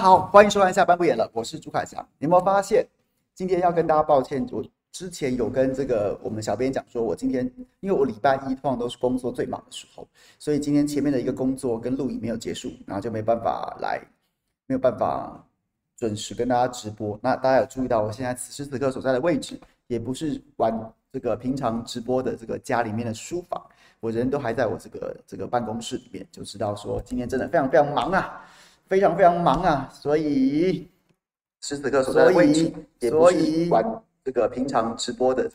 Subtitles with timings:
[0.00, 2.00] 好，欢迎收看下班不演了，我是朱凯翔。
[2.18, 2.86] 你有没有发现，
[3.34, 7.44] 今天要跟大家抱歉，我之前有跟这个我们小编讲说，我今天
[7.80, 10.08] 因为我礼拜一通常都是工作最忙的时候，
[10.38, 14.00] 所以今天前面的一个工作跟录影没有结束，然后就没办法来，
[14.66, 15.38] 没有办法
[15.98, 17.20] 准时跟大家直播。
[17.22, 20.74] 那大家有注意到，我现在此时此刻所在的位置，也不是玩
[21.12, 23.62] 这个平常直播的这个家里面的书房，
[24.00, 28.42] 我人都还在我这个这个办公室里面，就知道说今天真的非常非常忙啊。
[28.90, 30.90] 非常非常忙啊，所以
[31.60, 35.48] 此时此刻所在的位置也不是玩这个平常直播的，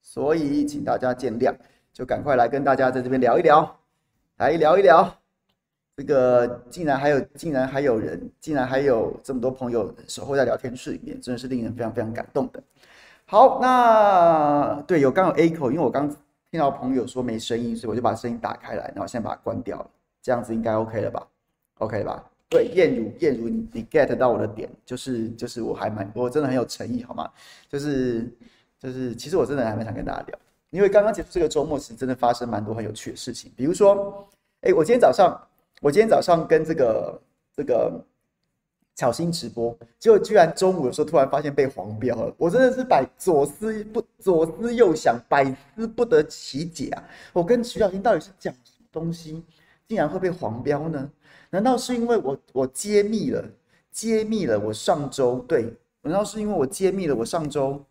[0.00, 1.52] 所以请大家见谅，
[1.92, 3.76] 就赶快来跟大家在这边聊一聊，
[4.36, 5.12] 来聊一聊。
[5.96, 12.62] 这个竟然还有，竟然还有人，竟然还有这么多朋友守候在聊天室里面，真的是令人非常非常感动的。
[13.26, 16.08] 好，那对，有刚有 echo，因为我刚
[16.52, 19.90] 听到朋友说没声音，所以我就把声音打开来，然后现在把它关掉了，
[20.22, 21.26] 这样子应该 OK 了吧
[21.78, 22.29] ？OK 了吧？
[22.50, 27.30] 对，燕如，燕如，你你 get 到我的点，就是就是我还蛮，我真的很有诚意，好吗？
[27.68, 28.28] 就是
[28.80, 30.36] 就是，其实我真的还蛮想跟大家聊，
[30.70, 34.28] 因为刚刚结束这个周末，其实真的发生蛮多很有趣的事情，比如说，
[34.62, 35.40] 哎，我今天早上，
[35.80, 37.22] 我今天早上跟这个
[37.54, 38.04] 这个
[38.96, 45.44] 巧芯直播，结果居然中午的时候突然发现被黄标了，我真的是百左思不左思右想，百
[45.76, 47.04] 思不得其解啊！
[47.32, 49.40] 我跟徐小新到底是讲什么东西，
[49.86, 51.08] 竟然会被黄标呢？
[51.50, 53.44] 难道是因为我我揭秘了
[53.90, 55.76] 揭秘了我上周对？
[56.02, 57.84] 难道是因为我揭秘了我上周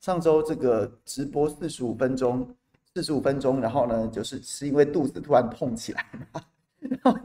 [0.00, 2.48] 上周这个直播四十五分钟
[2.94, 6.42] 四十五分钟，然后呢，就是是因为肚子突然痛起来吗？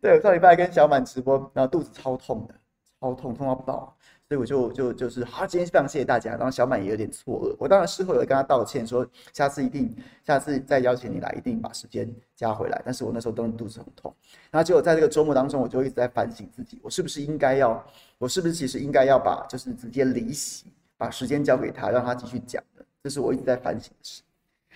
[0.00, 2.54] 对，上礼拜跟小满直播，然后肚子超痛的，
[3.00, 3.96] 超痛痛到爆。
[4.28, 6.32] 所以我就就就是好，今天非常谢谢大家。
[6.32, 12.06] 然后小满也有点错愕，我当然事后有跟他道歉，说下次一定，下次再邀请你来，一定把时间
[12.36, 12.78] 加回来。
[12.84, 14.14] 但是我那时候真的肚子很痛。
[14.50, 17.82] 然后结果在这个周末当中，我就一直在反省自己，我是不是应该要，
[18.18, 20.66] 我是不是其实应该要把就是直接离席，
[20.98, 22.84] 把时间交给他，让他继续讲的。
[23.02, 24.22] 这是我一直在反省的事。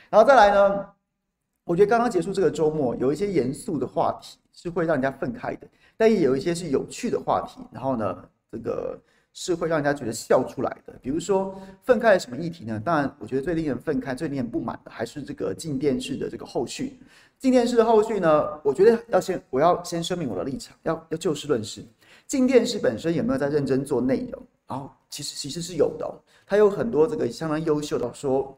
[0.09, 0.87] 然后再来呢，
[1.65, 7.61] 我觉得刚刚结束这个周末，有一些严肃的话题是会让人家愤慨的，但也有一些是有趣的话题。
[7.71, 8.17] 然后呢，
[8.51, 8.99] 这个。
[9.33, 10.93] 是会让人家觉得笑出来的。
[11.01, 12.81] 比如说，愤慨什么议题呢？
[12.85, 17.01] 当然，我觉得最令人愤慨、最令人不满的还是这个镜电视的这个后续。
[17.39, 21.85] 镜电视的后续呢，我觉得要先，我要先声明我的立场，要要就事论事。
[22.27, 24.43] 镜电视本身有没有在认真做内容？
[24.69, 26.15] 然后其实其实是有的哦，
[26.47, 28.57] 它有很多这个相当优秀的说，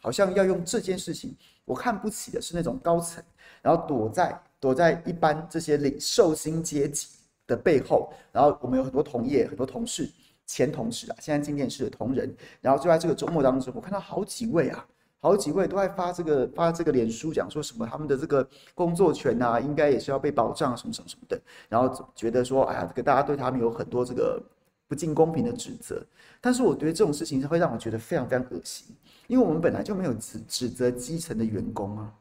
[0.00, 3.22] 好像要用这件事情，我看不起的是那种高层，
[3.60, 7.08] 然后躲在躲在一般这些领寿星阶级。
[7.46, 10.10] 的背后，然后我们有很多同业、很多同事、
[10.46, 14.86] 前同事啊，现在镜电视的同仁，然后就在这个周末当中，我看到好几位啊，
[15.20, 24.42] 好几位都在发这个发这个脸书，讲说什么他们的这个工作权啊，应该也是要被保障，什么什么什么的，然后觉得说，哎呀，这个大家对他们有很多这个
[24.86, 26.04] 不尽公平的指责，
[26.40, 28.94] 但是我觉得这种事情是会让我觉得非常非常恶心，
[29.26, 32.12] 因为我们本来就没有指指责基层的员工啊。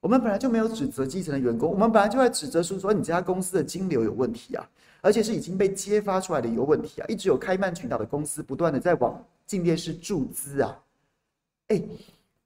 [0.00, 4.66] 我们本来就没有指责基层的员工，我们本来就在指责说说你这家公司的金流有问题啊，
[5.02, 10.74] 而且是已经被揭发出来的有问题啊，一直有开曼群岛的公司不断的在往镜电视注资啊，
[11.68, 11.82] 哎，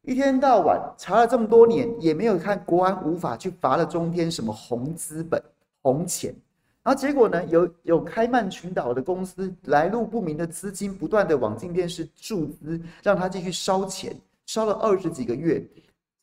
[0.03, 5.41] 一天到晚查了这么多年，也没有看国安无法去罚了中天什么红资本
[5.81, 6.34] 红钱，
[6.82, 14.12] 然后结果呢，有有开曼群岛的公司来路不明的资金不断的往镜电视注资，让他继续烧钱，
[14.44, 15.64] 烧了二十几个月。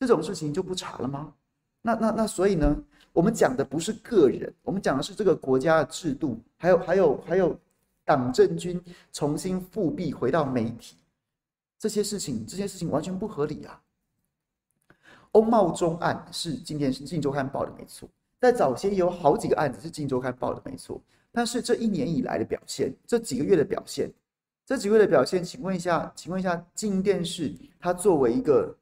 [0.06, 1.32] 这种事情就不查了吗？
[1.80, 2.76] 那那那，所以呢，
[3.12, 7.56] 我们讲的不是个人，我们讲的是这个国家的制度，还有还有还有
[8.04, 8.82] 党政军
[9.12, 10.96] 重新复辟回到媒体
[11.78, 13.80] 这些事情，这些事情完全不合理啊。
[15.30, 18.08] 欧茂钟案是今天是《镜周刊》报的没错，
[18.40, 21.00] 在早些有好几个案子是《镜周刊》报的没错，
[21.30, 24.10] 但是这一年以来的表现，这几个月的表现，
[24.66, 28.76] 这几个月的表现，请问一下，请问一下，镜电视它作为一个。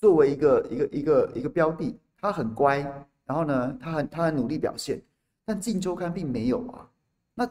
[0.00, 2.78] 作为一个一个一个一个标的，他很乖，
[3.26, 5.00] 然后呢，他很他很努力表现，
[5.44, 6.88] 但《镜周刊》并没有啊。
[7.34, 7.46] 那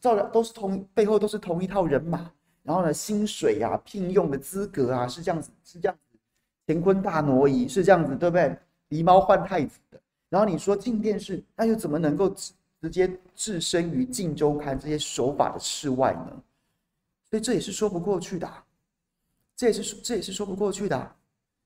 [0.00, 2.30] 照样都是同背后都是同一套人马，
[2.62, 6.18] 然后呢，薪水啊、聘用的资格啊是这样子，是这样子，
[6.66, 8.54] 乾坤大挪移是这样子，对不对？
[8.90, 9.98] 狸猫换太子的。
[10.28, 12.52] 然后你说镜电视，那又怎么能够直
[12.82, 16.42] 直接置身于《镜周刊》这些手法的室外呢？
[17.30, 18.46] 所以这也是说不过去的，
[19.56, 21.12] 这也是这也是说不过去的。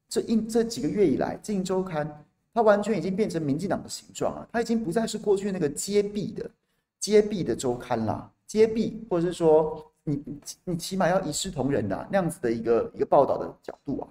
[0.08, 2.06] 这一这几个月以来，《镜周刊》
[2.54, 6.50] 它完全已经变成民进党的形状了，它已经不再是过去那个揭弊的、
[6.98, 8.30] 揭弊的周刊啦。
[8.46, 10.22] 揭弊，或者是说你
[10.64, 14.08] 你起码要一视同仁的那样子的一个一个报道的角度啊。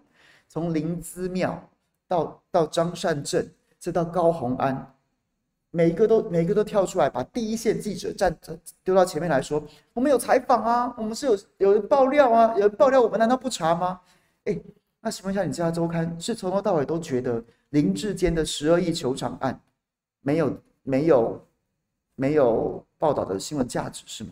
[0.48, 1.62] 从林姿妙
[2.08, 3.46] 到到张善政，
[3.80, 4.94] 再到高虹安，
[5.72, 8.38] 每一个都每一个都跳出来，把第一线记者站
[8.84, 9.62] 丢到前面来说，
[9.94, 14.00] 我们有采访啊，我们是有有人爆料啊，有人爆料，我们难道不查吗？
[14.46, 14.58] 哎，
[15.08, 19.58] 那请问一下，你这家周刊是从头到尾都觉得林志坚的十二亿球场案
[20.20, 21.48] 没有没有
[22.16, 24.32] 没有报道的新闻价值是吗？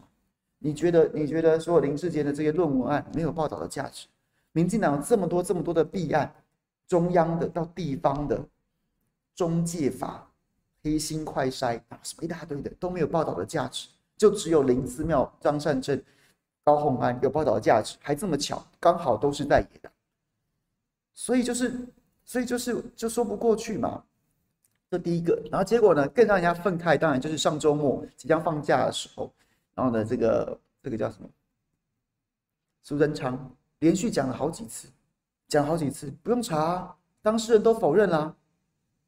[0.60, 4.06] 你觉得你觉得所有林志坚的这些论文案没有报道的价值？
[4.51, 6.30] 民进党这么多这么多的弊案，
[6.89, 8.45] 中央的到地方的
[9.33, 10.30] 中介法。
[10.83, 13.88] 黑心快筛啊，什么一大堆的都没有报道的价值，
[14.18, 16.04] 就只有林思妙、张善政、
[16.66, 19.89] 高虹安有报道的价值，还这么巧，刚好都是在野的，
[21.16, 21.74] 所以就是，
[22.24, 24.04] 所以就是就说不过去嘛。
[24.92, 29.34] 这第一个，然后结果呢，更让人家愤慨，当然就是上周末即将放假的时候，
[29.74, 31.28] 然后呢，这个这个叫什么？
[32.84, 34.88] 苏贞昌连续讲了好几次，
[35.48, 38.36] 讲好几次，不用查，当事人都否认了。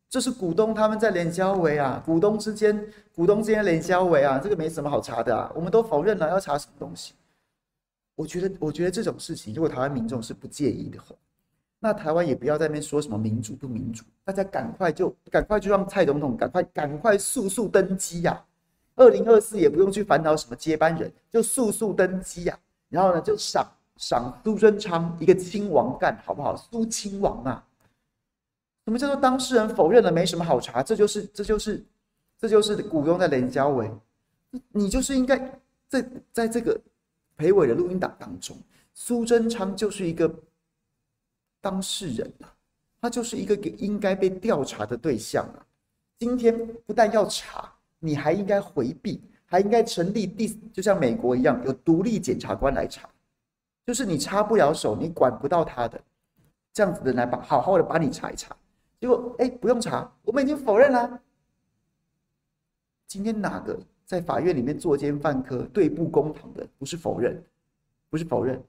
[0.10, 7.14] 这是股东他们在联交委啊，股东之间，股东之间联交委啊，这个没什么好查的啊，我们都否认了，要查什么东西？
[8.16, 11.14] 我觉得，我觉得这种事情，如果台湾民众是不介意的话，
[11.80, 18.44] 那台湾也不要在那边说什么民主不民主，大家赶快就赶快就让蔡总统赶快赶快速速登基呀，
[18.96, 22.58] 二零二四也不用去烦恼什么接班人，就速速登基呀，
[22.90, 23.66] 然后呢，就赏
[23.98, 26.56] 赏苏贞昌一个亲王干，好不好？
[26.56, 27.64] 苏亲王啊！
[28.86, 30.12] 什么叫做当事人否认了？
[30.12, 31.86] 没什么好查，这就是这就是
[32.40, 33.92] 这就是股东在联交委，
[34.72, 35.38] 你就是应该
[35.88, 36.80] 在在这个
[37.36, 38.58] 裴伟的录音档当中，
[38.96, 40.34] 苏贞昌就是一个
[41.62, 42.54] 当事人啊，
[43.02, 45.66] 他就是一个应该被调查的对象啊。
[46.18, 46.56] 今天
[46.86, 53.08] 不但要查，你还应该回避，还应该成立第，就像美国一样，有独立检察官来查，
[53.86, 56.02] 就是你插不了手，你管不到他的，
[56.74, 58.56] 这样子的来把好好的把你查一查。
[59.00, 61.22] 结果，哎，不用查，我们已经否认了。
[63.06, 67.40] 今天哪个在法院里面作奸犯科、对簿公堂的，不是否认，
[68.10, 68.60] 不是否认，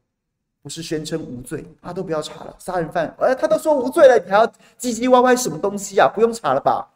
[0.63, 2.57] 不是宣称无罪，啊，都不要查了。
[2.59, 4.47] 杀人犯，哎，他都说无罪了，你还要
[4.79, 6.11] 唧唧歪歪什么东西啊？
[6.13, 6.89] 不用查了吧？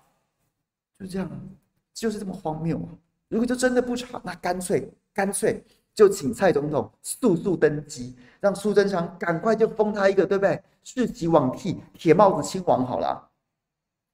[0.99, 1.31] 就这样，
[1.95, 2.89] 就是这么荒谬啊！
[3.29, 5.65] 如果就真的不查，那干脆干脆
[5.95, 10.63] 就请蔡总统速速登基，让苏贞昌赶快就封他一个，对不对？
[10.85, 13.31] 世袭罔替，铁帽子亲王好了，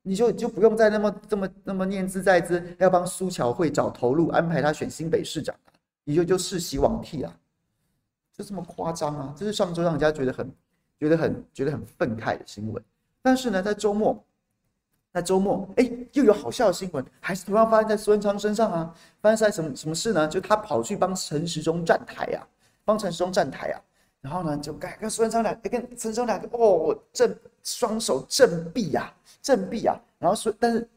[0.02, 5.54] 你就就不用再那么这么那么念兹在兹，要帮苏巧慧找头路，安排他选新北市长，
[6.04, 7.34] 你就就世袭罔替啊，
[8.38, 9.34] 就这么夸张啊！
[9.36, 10.48] 这是上周让人家觉得很
[10.96, 12.80] 觉得很觉得很愤慨的新闻。
[13.20, 14.24] 但是呢，在周末，
[15.12, 18.94] 在周末，哎，又有好笑的新闻，还是同样发生在苏贞昌身上啊！
[19.20, 20.28] 发生在什么什么事呢？
[20.28, 22.46] 就他跑去帮陈时中站台啊，
[22.84, 23.82] 帮陈时中站台啊。
[24.20, 29.12] 然后呢，就跟跟苏贞昌两，跟陈时中两个哦，正双手正臂呀，
[29.42, 29.98] 正臂啊。
[30.20, 30.88] 然后说，但是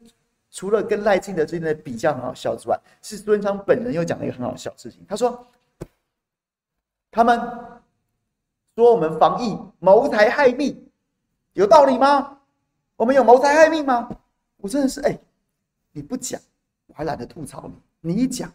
[0.48, 5.04] 除了跟赖清德之间的比较很好笑之外，是孙昌本人又讲了一个很好笑的事情。
[5.08, 5.44] 他说，
[7.12, 7.38] 他们
[8.74, 10.90] 说我们防疫谋财害命，
[11.52, 12.38] 有道理吗？
[12.96, 14.08] 我们有谋财害命吗？
[14.56, 15.18] 我真的是哎，
[15.92, 16.40] 你不讲，
[16.86, 18.50] 我还懒得吐槽你；你一讲，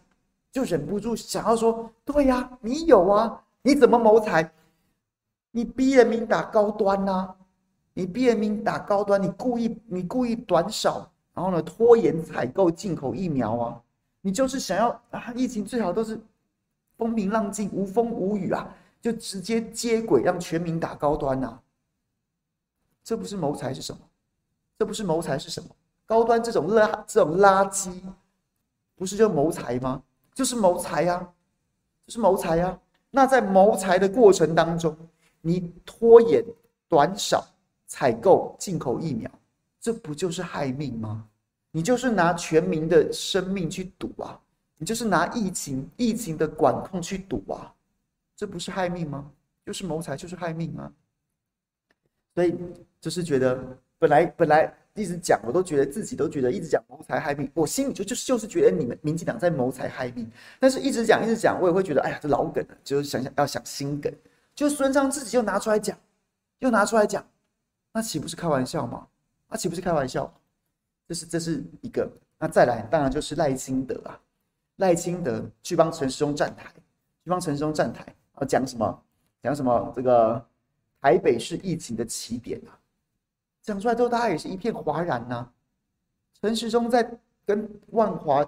[0.52, 3.44] 就忍不住想要说，对呀，你有啊。
[3.62, 4.50] 你怎么谋财？
[5.52, 7.36] 你逼人民打高端呐、啊？
[7.94, 13.82] 你逼人民打高端，你故意你故意短少，然后呢拖延采购进口疫苗啊？
[14.22, 16.20] 你就是想要啊，疫情最好都是
[16.98, 18.68] 风平浪静、无风无雨啊，
[19.00, 21.62] 就直接接轨让全民打高端呐、啊？
[23.04, 24.02] 这不是谋财是什么？
[24.78, 25.70] 这不是谋财是什么？
[26.06, 27.90] 高端这种垃这种垃圾，
[28.96, 30.02] 不是就谋财吗？
[30.34, 31.20] 就是谋财呀，
[32.06, 32.78] 就是谋财呀。
[33.10, 34.96] 那在谋财的过程当中，
[35.42, 36.44] 你拖延、
[36.88, 37.46] 短少
[37.86, 39.32] 采购进口疫苗，
[39.80, 41.28] 这不就是害命吗？
[41.72, 44.40] 你就是拿全民的生命去赌啊！
[44.78, 47.74] 你就是拿疫情、疫情的管控去赌啊！
[48.36, 49.30] 这不是害命吗？
[49.66, 50.92] 就是谋财，就是害命啊！
[52.36, 52.56] 所以
[53.02, 53.58] 就是觉得，
[54.00, 54.74] 本来本来。
[54.98, 60.28] 一直讲，我都觉得自己都觉得一直讲谋财害命，我心里就就就是觉得你们民进党在谋财害命。
[60.60, 64.12] 但是一直讲一直讲，我也会觉得，哎呀，这老梗了，就是想想要想新梗。
[64.56, 65.96] 就孙昌自己又拿出来讲，
[66.58, 67.24] 又拿出来讲，
[67.94, 69.06] 那岂不是开玩笑吗？
[69.48, 70.34] 那岂不是开玩笑？
[71.08, 72.12] 这是这是一个。
[72.40, 74.20] 那再来，当然就是赖清德啊，
[74.78, 76.72] 赖清德去帮陈时中站台，
[77.24, 78.04] 去帮陈时中站台，
[78.34, 79.04] 啊，讲什么？
[79.44, 79.94] 讲什么？
[79.96, 80.44] 这个
[81.02, 82.74] 台北市疫情的起点啊。
[83.62, 85.48] 讲出来之后，大家也是一片哗然呐、
[86.40, 87.10] 陈时中在
[87.46, 88.46] 跟万华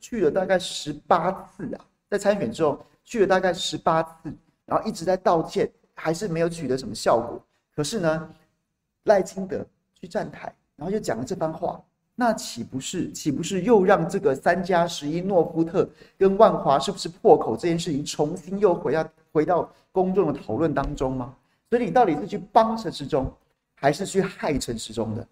[0.00, 7.40] 去了大概十八次啊，在参选之后去了大概十八次，然后一直在道歉，还是没有取得什么效果。
[7.74, 8.34] 可是呢，
[9.04, 11.82] 赖清德去站台，然后就讲了这番话，
[12.18, 21.36] 那岂不是岂不是又让这个三加十一诺夫特跟万华是不是破口这件事情重新又回到回到公众的讨论当中吗？
[21.68, 23.30] 所以你到底是去帮陈时中，
[23.74, 25.28] 还是去害陈时中的？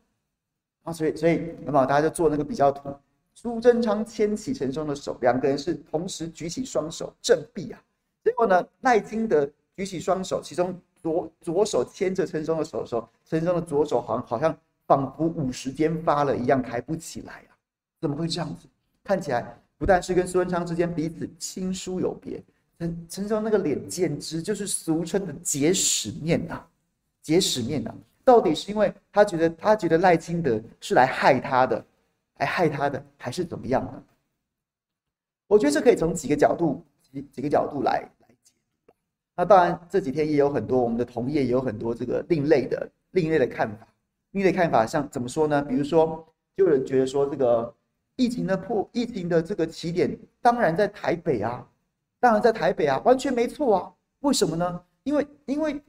[0.83, 2.95] 啊，所以所以那么大家就做那个比较图，
[3.33, 7.83] 苏贞昌牵起陈时中的手，两个人是同时举起双手振臂啊。
[8.23, 17.57] 结果呢，赖清德举起双手，其中左左手牵着陈时中的手的时候，陈时中的左手好像好像仿佛五十肩发了一样，抬不起来啊！
[18.01, 18.67] 怎么会这样子？
[19.03, 22.43] 看起来不但是跟苏文昌之间彼此亲疏有别，
[22.79, 26.65] 陈陈时中那个脸简直就是俗称的结屎面呐，
[27.23, 27.95] 结屎面呐！
[28.25, 31.85] 到底是因为他觉得他觉得赖清德是来害他的，
[32.39, 34.03] 来害他的，还是怎么样呢？
[35.47, 36.85] 我觉得这可以从几个角度。
[37.13, 38.53] 几几个角度来来解
[38.85, 38.93] 读，
[39.37, 43.87] 那当然这几天也有很多我们的同业也有很多这个另类的另类的看法，
[44.37, 45.63] 你的看法像怎么说呢？
[45.63, 46.27] 比如说，
[46.57, 47.73] 就有人觉得说这个
[48.17, 51.65] 疫情的破疫情的这个起点当然在台北啊，
[52.19, 53.93] 当然在台北啊，完全没错啊。
[54.23, 54.81] 为什么呢？
[55.05, 55.81] 因为因为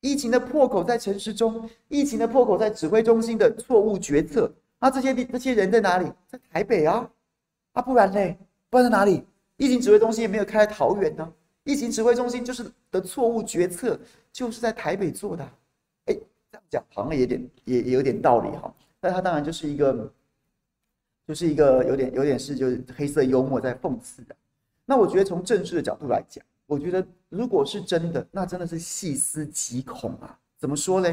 [0.00, 4.52] 疫情的破口在城市中，疫情的破口在指挥中心的错误决策。
[4.78, 6.12] 那这些这些人在哪里？
[6.26, 7.10] 在台北啊，
[7.72, 8.36] 啊不然嘞，
[8.68, 9.24] 不然在哪里？
[9.56, 11.32] 疫情指挥中心也没有开在桃园呢。
[11.64, 13.98] 疫情指挥中心就是的错误决策，
[14.30, 15.48] 就是在台北做的。
[16.54, 18.72] 这样讲好像也有点也也有点道理哈。
[19.00, 20.12] 但他当然就是一个，
[21.26, 24.36] 就是一个有点有点是就是黑色幽默在讽刺的。
[24.84, 30.38] 那我觉得从政治的角度来讲，我觉得如果是真的，那真的是细思极恐啊。
[30.56, 31.12] 怎么说呢？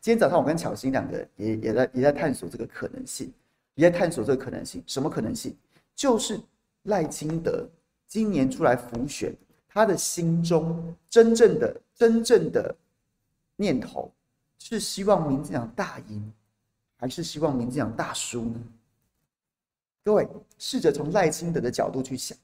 [0.00, 3.32] 今天早上我跟巧心两个也也在也在探索这个可能性，
[3.74, 4.82] 也在探索这个可能性。
[4.86, 5.54] 什么可能性？
[5.94, 6.40] 就是
[6.84, 7.68] 赖清德。
[8.06, 9.34] 今年出来辅选，
[9.68, 12.74] 他的心中真正的真正的
[13.54, 14.10] 念头
[14.58, 16.32] 是希望民进党大赢，
[16.96, 18.60] 还是希望民进党大输呢？
[20.04, 22.36] 各位试着从赖清德的角度去想，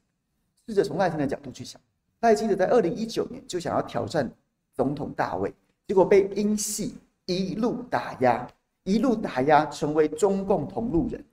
[0.67, 1.81] 试着从赖清德的角度去想，
[2.21, 4.31] 赖清德在二零一九年就想要挑战
[4.73, 5.53] 总统大位，
[5.87, 8.47] 结果被英系一路打压，
[8.85, 11.25] 一路打压，成为中共同路人，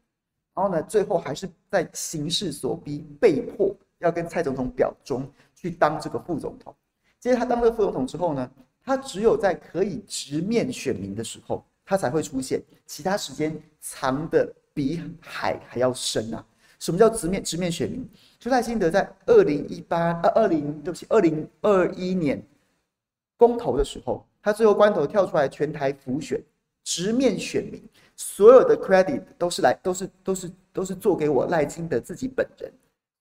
[0.54, 3.76] 然后呢，最后还是在形势所逼，被迫。
[4.02, 6.76] 要跟蔡总统表忠，去当这个副总统。
[7.20, 8.52] 接着他当了副总统之后呢，
[8.84, 12.62] 他只有在可以直面选民的时候，他才会出现。
[12.86, 16.46] 其他时间藏得比海还要深啊！
[16.80, 18.08] 什么叫直面直面选民？
[18.40, 22.42] 就赖清德在二零一八呃二零对不起二零二一年
[23.38, 26.42] 公投的时候，他最后关头跳出来全台辅选，
[26.84, 27.82] 直面选民，
[28.16, 32.72] 所有的 credit 都是来都是都是都是做给我赖清德自己本人。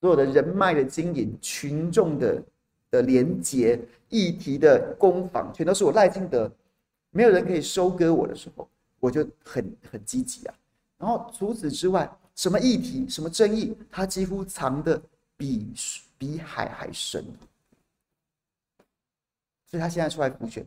[0.00, 2.42] 所有的人脉的经营、群众的
[2.90, 3.78] 的连接、
[4.10, 6.50] 议题的攻防，全都是我赖清德。
[7.10, 8.68] 没有人可以收割我的时候，
[9.00, 10.54] 我就很很积极啊。
[10.98, 15.00] 然后除此之外，什么议题、什么争议，他几乎藏的
[15.36, 15.72] 比
[16.18, 17.24] 比海还深。
[19.66, 20.66] 所以他现在出来辅选，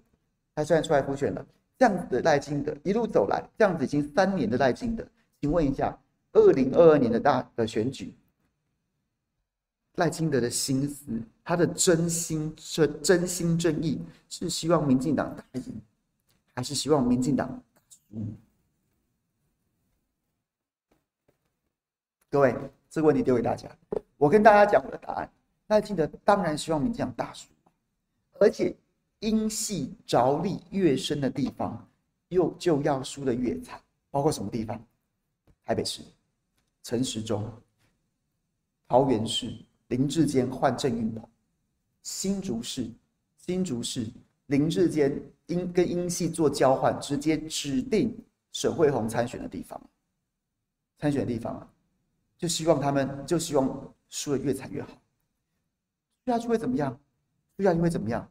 [0.55, 1.45] 他现在出来辅选了。
[1.77, 5.05] 这样子的赖清德一路走来，这样子已经三年的赖清德，
[5.41, 5.97] 请问一下，
[6.31, 8.13] 二零二二年的大的选举。
[9.95, 11.05] 赖清德的心思，
[11.43, 15.81] 他的真心真真心真意，是希望民进党打赢，
[16.55, 18.17] 还是希望民进党打输？
[22.29, 22.55] 各位，
[22.89, 23.69] 这个问题丢给大家。
[24.17, 25.29] 我跟大家讲我的答案：
[25.67, 27.50] 赖清德当然希望民进党大输，
[28.39, 28.73] 而且
[29.19, 31.85] 英系着力越深的地方，
[32.29, 33.81] 又就要输得越惨。
[34.09, 34.81] 包括什么地方？
[35.65, 36.01] 台北市、
[36.83, 37.51] 陈时中、
[38.88, 39.53] 桃园市。
[39.89, 41.29] 林志坚换郑运鹏，
[42.03, 42.89] 新竹市，
[43.38, 44.05] 新竹市
[44.48, 48.13] 林志坚英跟英系做交换，直接指定
[48.51, 49.81] 沈慧虹参选的地方，
[51.00, 51.67] 参选的地方啊，
[52.38, 54.89] 就希望他们就希望输得越惨越好，
[56.25, 57.00] 输下去会怎么样？
[57.55, 58.29] 输下去会怎么样？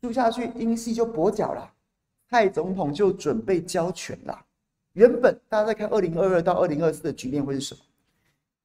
[0.00, 1.72] 输下去英系就跛脚了，
[2.28, 4.44] 蔡总统就准备交权了。
[4.94, 7.80] 原本大家在看二零二二到二零二四的局面会是什么？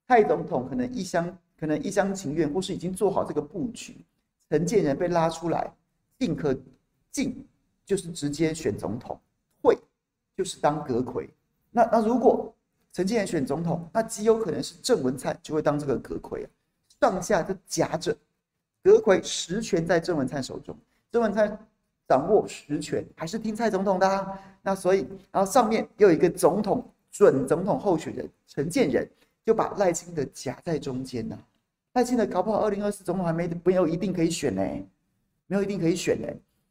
[0.07, 1.37] 蔡总统可能一厢。
[1.61, 4.03] 可能一厢情愿，或是已经做好这个布局。
[4.51, 5.73] 陈建仁被拉出来，
[6.19, 6.53] 进可
[7.09, 7.47] 进，
[7.85, 9.17] 就是直接选总统；
[9.63, 9.77] 退
[10.35, 11.25] 就是当阁揆。
[11.69, 12.53] 那那如果
[12.91, 16.49] 陈建仁选总统，那极有可能是郑文灿就会当这个阁揆啊。
[16.99, 18.13] 上下就夹着，
[18.83, 20.77] 阁揆实权在郑文灿手中，
[21.09, 21.57] 郑文灿
[22.09, 24.37] 掌握实权，还是听蔡总统的啊。
[24.61, 29.09] 那所以，然后上面又有一个总统准总统候选人陈建仁，
[29.45, 31.39] 就把赖清德夹在中间呢、啊。
[31.93, 34.61] 赖清德搞不好二零二四总统还没没有一定可以选呢，
[35.47, 36.27] 没有一定可以选呢。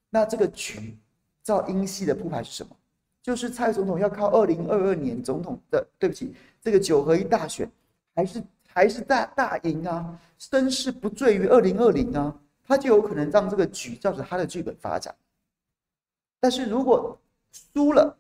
[0.09, 0.97] 那这个局
[1.43, 2.75] 照英系的铺排是什么？
[3.23, 7.71] 就是蔡总统要靠二零二二年总统的，对不起，这个九合一大选，
[8.15, 12.35] 还是还是大大赢啊，声势不坠于二零二零啊，
[12.67, 15.15] 他就有可能让这个局照着他的剧本发展。
[16.41, 17.21] 但是如果
[17.53, 18.17] 输了，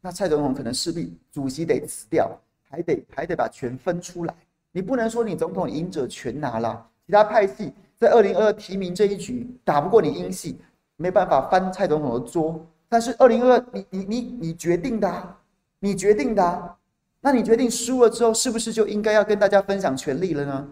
[0.00, 2.30] 那蔡总统可能势必主席得辞掉，
[2.70, 4.34] 还得还得把权分出来。
[4.76, 10.60] 你不能说你总统赢者全拿了，其他派系在二零二二提名这一局打不过你英系，
[10.96, 12.60] 没办法翻蔡总统的桌。
[12.86, 15.40] 但是二零二二，你你你你决定的啊，
[15.78, 16.76] 你决定的啊，
[17.22, 20.68] 那你决定输了之后，是不是就应该要跟大家分享权力了呢？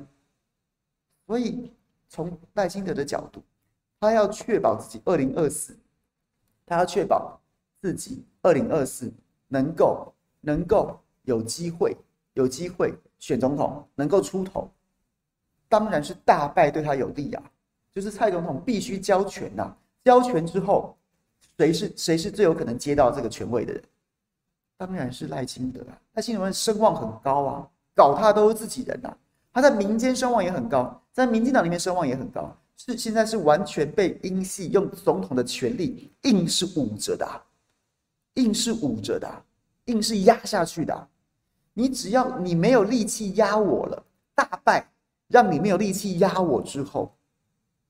[1.26, 1.72] 所以
[2.10, 3.42] 从赖清德的角度，
[4.00, 5.74] 他要确保自己二零二四，
[6.66, 7.40] 他要确保
[7.80, 9.10] 自己二零二四
[9.48, 11.96] 能够能够有机会
[12.34, 12.92] 有机会
[13.24, 14.70] 选总统，能够出头，
[15.66, 17.42] 当然是大败对他有利啊，
[17.94, 20.94] 就是蔡总统必须交权呐，交权之后。
[21.56, 23.82] 谁是谁是最有可能接到这个权位的人？
[24.76, 25.96] 当然是赖清德啊！
[26.14, 29.16] 赖清德声望很高啊，搞他都是自己人呐、啊。
[29.54, 32.54] 他在民间声望也很高，在民进党里面声望也很高。
[32.76, 37.24] 是现在是完全被英系用总统的权力硬是捂着的、
[38.34, 39.44] 硬是捂着的、
[39.84, 41.08] 硬是压下去的、
[41.74, 44.02] 你只要你没有力气压我了，
[44.34, 44.88] 大败，
[45.28, 47.12] 让你没有力气压我之后，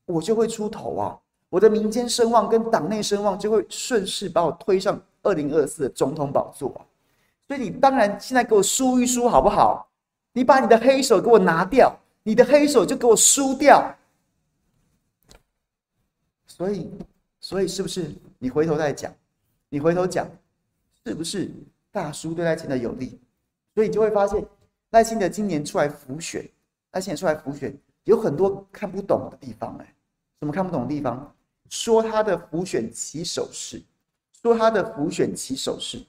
[0.06, 1.18] 我就会出头啊。
[1.50, 6.68] 我的民间声望跟党内声望就会顺势把我推上二零二四的总统宝座！
[7.46, 9.88] 所以你当然现在给我输一输好不好？
[10.32, 13.94] 你把你的黑手给我拿掉，你的黑手就给我输掉。
[16.46, 16.90] 所以，
[17.38, 19.12] 所以是不是你回头再讲？
[19.68, 20.26] 你回头讲，
[21.04, 21.50] 是不是
[21.92, 23.20] 大叔对赖清德有利？
[23.74, 24.44] 所以你就会发现
[24.90, 26.48] 赖清德今年出来浮选，
[26.92, 29.94] 赖清德出来浮选有很多看不懂的地方哎，
[30.40, 31.34] 什么看不懂的地方？
[31.70, 33.82] 说他的浮选起手式，
[34.42, 36.04] 说他的浮选起手式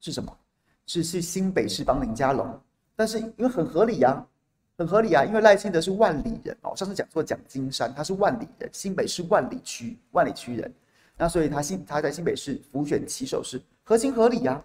[0.00, 0.34] 是什么？
[0.86, 2.58] 是是新北市帮林佳龙，
[2.96, 4.26] 但是因为很合理呀、啊，
[4.78, 10.72] 很合理啊，因为赖清德是万里人哦，上次讲座讲金山，他是万里人，新北市万里区万里区人，
[11.16, 14.64] 那所以他新他在新北市浮选起手式合情合理呀、啊，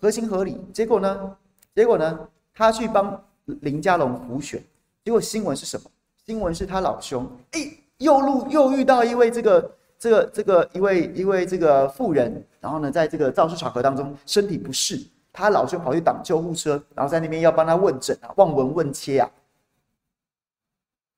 [0.00, 0.60] 合情合理。
[0.72, 1.36] 结果呢？
[1.74, 2.28] 结果呢？
[2.54, 4.62] 他去帮林佳龙辅选，
[5.04, 5.90] 结果新闻是什么？
[6.24, 7.80] 新闻是他老兄诶。
[7.98, 15.00] 又路又遇到一位这个这个这个一位一位这个妇人，然后呢，在这个肇事场合当中身体不适，
[15.32, 19.30] 他老兄跑去挡救护车，然后在那边要帮他问诊啊，望闻问切啊。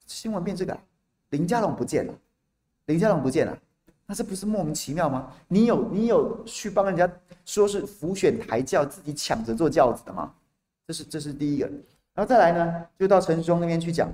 [0.07, 0.79] 新闻变这个，
[1.31, 2.13] 林佳龙不见了，
[2.85, 3.59] 林佳龙不见了，
[4.05, 5.33] 那这不是莫名其妙吗？
[5.49, 7.11] 你有你有去帮人家
[7.47, 10.33] 说是辅选抬轿，自己抢着坐轿子的吗？
[10.87, 11.67] 这是这是第一个，
[12.15, 14.09] 然后再来呢，就到陈时中那边去讲，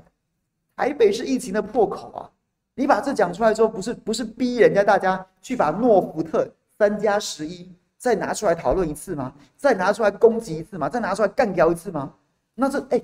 [0.76, 2.30] 台北是疫情的破口啊。
[2.74, 9.34] 你把这讲出来之后，不是不是逼人家大家去把诺福特三加十一再拿出来讨论一次吗？
[9.56, 10.88] 再拿出来攻击一次吗？
[10.88, 12.14] 再拿出来干掉一次吗？
[12.54, 13.02] 那这哎，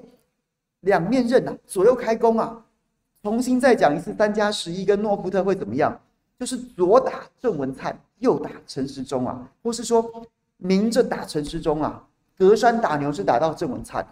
[0.80, 2.64] 两面刃呐，左右开弓啊！
[3.22, 6.00] 重新再讲一次三加十一跟诺福特会怎么样？
[6.38, 10.26] 就是左打郑文灿，右打陈时中啊，或是说
[10.56, 12.07] 明着打陈时中啊，
[12.38, 14.06] 隔山打牛是打到郑文灿，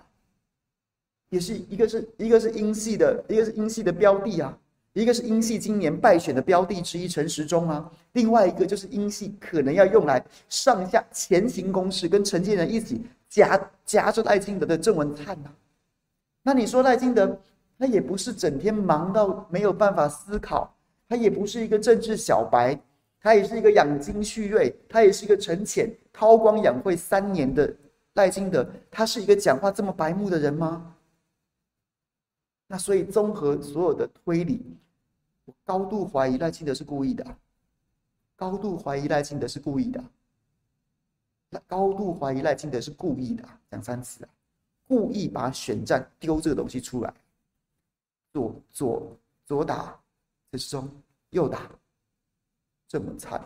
[1.29, 4.59] 也是一个是一个是英系的，一个是英系的标的啊。
[4.93, 15.51] 一个是英系今年败选的标的之一陈时中啊，另外一个就是英系可能要用来上下前行攻势，跟陈建仁一起夹夹着赖清德的郑文灿呐。
[16.43, 17.39] 那你说赖清德，
[17.79, 20.75] 他也不是整天忙到没有办法思考，
[21.07, 22.81] 他也不是一个政治小白，
[23.21, 27.71] 他也是一个养精蓄锐，他也是一个沉潜韬光养晦三年的
[28.17, 30.97] 赖清德，他是一个讲话这么白目的人吗？
[32.67, 34.77] 那所以综合所有的推理。
[35.45, 37.25] 我高度怀疑赖清德是故意的，
[38.35, 40.05] 高度怀疑赖清德是故意的，
[41.51, 44.31] 那高度怀疑赖清德是故意的，讲三次啊，
[44.89, 47.15] 故意把选战丢这个东西出来，
[48.33, 49.97] 左左左打
[50.51, 50.91] 陈时中，
[51.31, 51.71] 右打
[52.89, 53.39] 这么菜，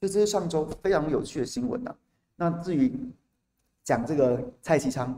[0.00, 1.94] 所以这是上周非常有趣的新闻呐。
[2.34, 2.98] 那至于
[3.88, 5.16] 讲这个蔡其昌，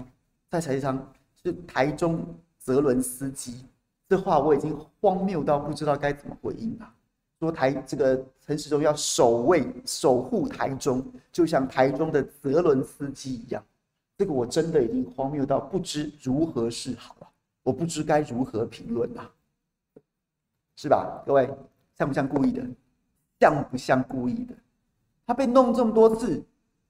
[0.48, 2.24] 蔡蔡其昌是台中
[2.56, 3.66] 泽伦斯基。
[4.08, 6.88] 这话我已经荒谬到不知道该怎么回应了。
[7.40, 13.60] 说台这个陈时中要守卫、守护台中，就像台中的泽伦斯基一样，
[14.16, 17.28] 这个我真的已经荒谬到不知如何是好了。
[17.64, 19.30] 我不知该如何评论了，
[20.76, 21.24] 是吧？
[21.26, 21.50] 各位
[21.98, 22.64] 像不像故意的？
[23.40, 24.54] 像不像故意的？
[25.26, 26.40] 他被弄这么多次，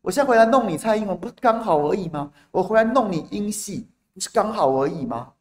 [0.03, 2.33] 我现在回来弄你蔡英文不是刚好而已吗？
[2.51, 5.33] 我回来弄你英系不是刚好而已吗？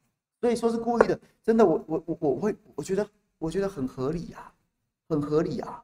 [0.42, 3.06] 所以说是故意的真的我我我我会我觉得
[3.38, 4.54] 我觉得很合理呀
[5.10, 5.84] 很合理呀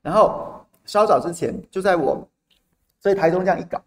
[0.00, 2.28] 然后稍早之前就在我
[3.00, 3.82] 所以台中这样一搞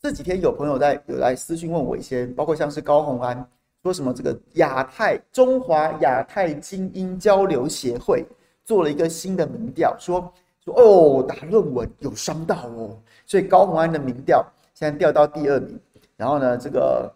[0.00, 3.46] 这几天有朋友在有在私讯问我一些包括像是高红安
[3.84, 8.26] 说什么这个亚太中华亚太精英交流协会
[8.64, 10.32] 做了一个新的民调，说
[10.64, 14.42] 说哦打论文有伤到哦，所以高虹安的民调
[14.72, 15.78] 现在掉到第二名，
[16.16, 17.14] 然后呢这个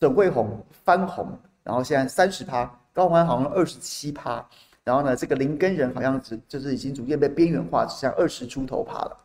[0.00, 4.44] 沈慧虹翻红，然后现在三十趴，高虹安好像二十七趴。
[4.82, 9.16] 然后呢，这个林根仁好像只就是已经逐渐被边缘化，只剩二十出头趴了。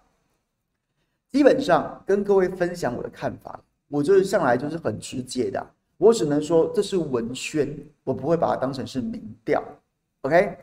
[1.32, 3.58] 基本上跟各位分享我的看法，
[3.88, 5.66] 我就是向来就是很直接的，
[5.98, 9.64] 我只能说这是文宣，我不会把它当成是民调。
[10.22, 10.58] OK，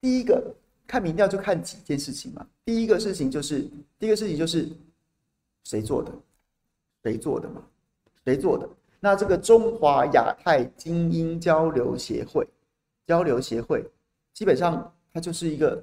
[0.00, 0.54] 第一个
[0.86, 2.46] 看民调就看几件事情嘛。
[2.64, 4.68] 第一个事情就是第一个事情就是
[5.64, 6.12] 谁做的，
[7.02, 7.62] 谁做的嘛，
[8.24, 8.68] 谁做的？
[9.00, 12.46] 那这个中华亚太精英交流协会。
[13.06, 13.84] 交流协会
[14.32, 15.82] 基本上它就是一个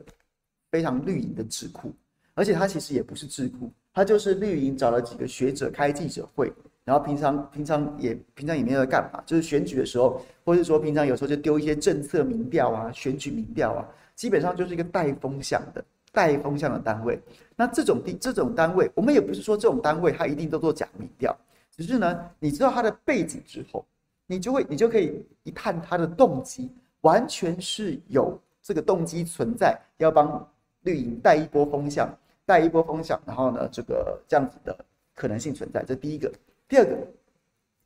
[0.72, 1.92] 非常绿营的智库，
[2.34, 6.54] 而且它其实也不是智库，它就是绿营找了几个学者开记者会，
[6.88, 17.20] 然后平常平常也平常也没有在干嘛，就是选举的时候，或者说平常有时候就丢一些政策民调啊、选举民调啊，基本上就是一个带风向的带风向的单位。
[17.58, 21.36] 那这种地这种单位，我们也不是说这种单位它一定都做假民调，
[21.76, 23.86] 只是呢，你知道它的背景之后，
[24.26, 26.72] 你就会你就可以一探它的动机。
[27.02, 30.46] 完全是有这个动机存在，要帮
[30.82, 32.10] 绿营带一波风向，
[32.44, 34.76] 带一波风向，然后呢，这个这样子的
[35.14, 35.84] 可能性存在。
[35.88, 36.30] 这第一个，
[36.68, 36.96] 第二个，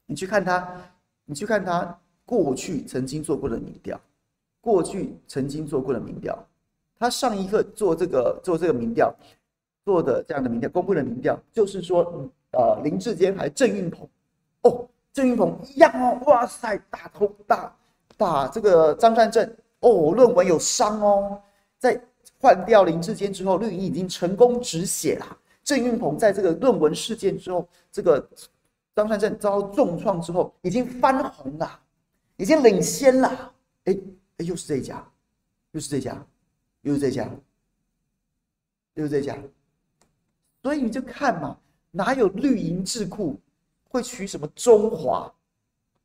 [0.06, 0.82] 你去看他，
[1.26, 4.00] 你去看他过去曾经做过的民调，
[4.60, 6.38] 过去曾经做过的民调，
[6.98, 9.14] 他上一个做这个做这个民调
[9.84, 14.08] 做的这样的民调公布的民调，就是说，呃，林志坚还郑运鹏，
[14.64, 17.76] 哦，郑运鹏一样哦，哇塞，大头大。
[18.18, 19.44] 打这个张善政
[19.80, 21.42] 哦，论文有伤哦。
[21.80, 22.00] 在
[22.40, 25.38] 换掉林志坚之后，绿营已经成功止血了。
[25.64, 28.30] 郑运鹏在这个论文事件之后，这个
[28.96, 31.80] 张善政遭重创之后，已经翻红了，
[32.38, 33.54] 已经领先了。
[33.86, 33.98] 哎
[34.38, 35.04] 哎，又是这一家，
[35.72, 36.26] 又是这家，
[36.82, 37.30] 又是这家，
[38.96, 39.38] 又是这家。
[40.62, 41.58] 所以你就看嘛，
[41.92, 43.40] 哪有绿营智库
[43.90, 45.34] 会取什么中华？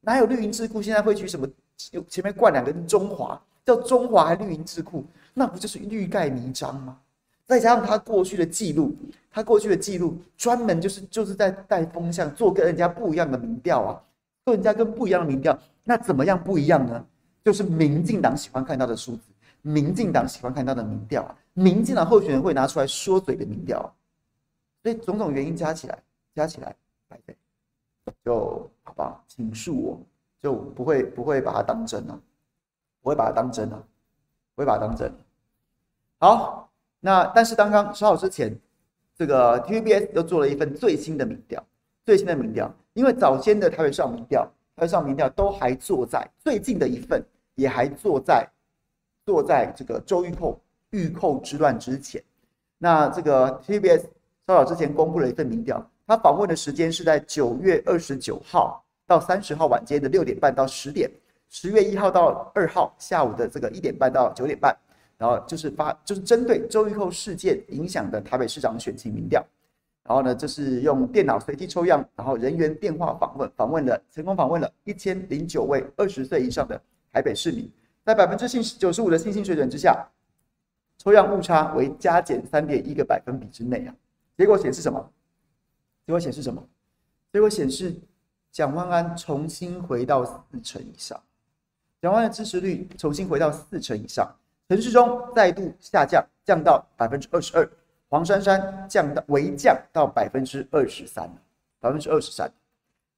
[0.00, 1.46] 哪有绿营智库现在会取什么？
[1.90, 6.98] 有前面冠两个中华，叫中华还绿营智库，那不就是欲盖弥彰吗？
[7.46, 8.94] 再加上他过去的记录，
[9.30, 14.02] 他过去的记录专门就是就是在带风向，做跟人家不一样的民调啊，
[14.44, 17.06] 做人家跟不一样的民调，那怎么样不一样呢？
[17.44, 19.22] 就是民进党喜欢看到的数字，
[19.62, 23.88] 民进党喜欢看到的民调啊，民进党候选人会拿出来说嘴的民调啊，
[24.82, 25.98] 所以种种原因加起来，
[26.34, 26.74] 加起来，
[27.08, 27.18] 来
[28.24, 30.00] 就好吧，请恕我。
[30.38, 32.20] 就不会不会把它当真了，
[33.00, 33.82] 不会把它当真了，
[34.54, 35.12] 不会把它当真。
[36.18, 36.65] 好，
[37.00, 38.54] 那但是刚刚稍后之前，
[39.16, 41.64] 这个 TVBS 又做了一份最新的民调，
[42.04, 44.42] 最新的民调，因为早先的台北市民调，
[44.76, 48.48] 台北市民调都还坐在最近的一份，也还坐在
[49.24, 50.58] 坐在这个周玉蔻
[50.90, 52.22] 玉蔻之乱之前。
[52.78, 54.02] 那这个 TVBS
[54.46, 58.82] 稍早之前公布了一份民调，他访问的时间是在九月二十九号。
[59.08, 61.08] 到三十号晚间的六点半到十点，
[61.48, 64.76] 十月一号到二号下午的这个一点半到九点半，
[65.16, 69.44] 然后就是发就是针对周玉蔻事件影响的台北市长选情民调，
[70.04, 76.80] 然后呢，这是用电脑随机抽样，然后人员电话访问，访问了成功访问了一千零九位二十岁以上的
[77.12, 77.70] 台北市民，
[78.04, 80.06] 在百分之信九十五的信心水准之下，
[80.98, 83.94] 抽样误差为加减三点一个百分比之内啊，
[84.36, 85.10] 结果显示什么？
[86.06, 86.62] 结果显示什么？
[87.32, 87.94] 结果显示。
[88.52, 91.22] 蒋万安重新回到四成以上，
[92.00, 94.34] 蒋万安的支持率重新回到四成以上，
[94.68, 97.68] 陈时中再度下降，降到百分之二十二，
[98.08, 101.30] 黄珊珊降到微降到百分之二十三，
[101.80, 102.50] 百分之二十三。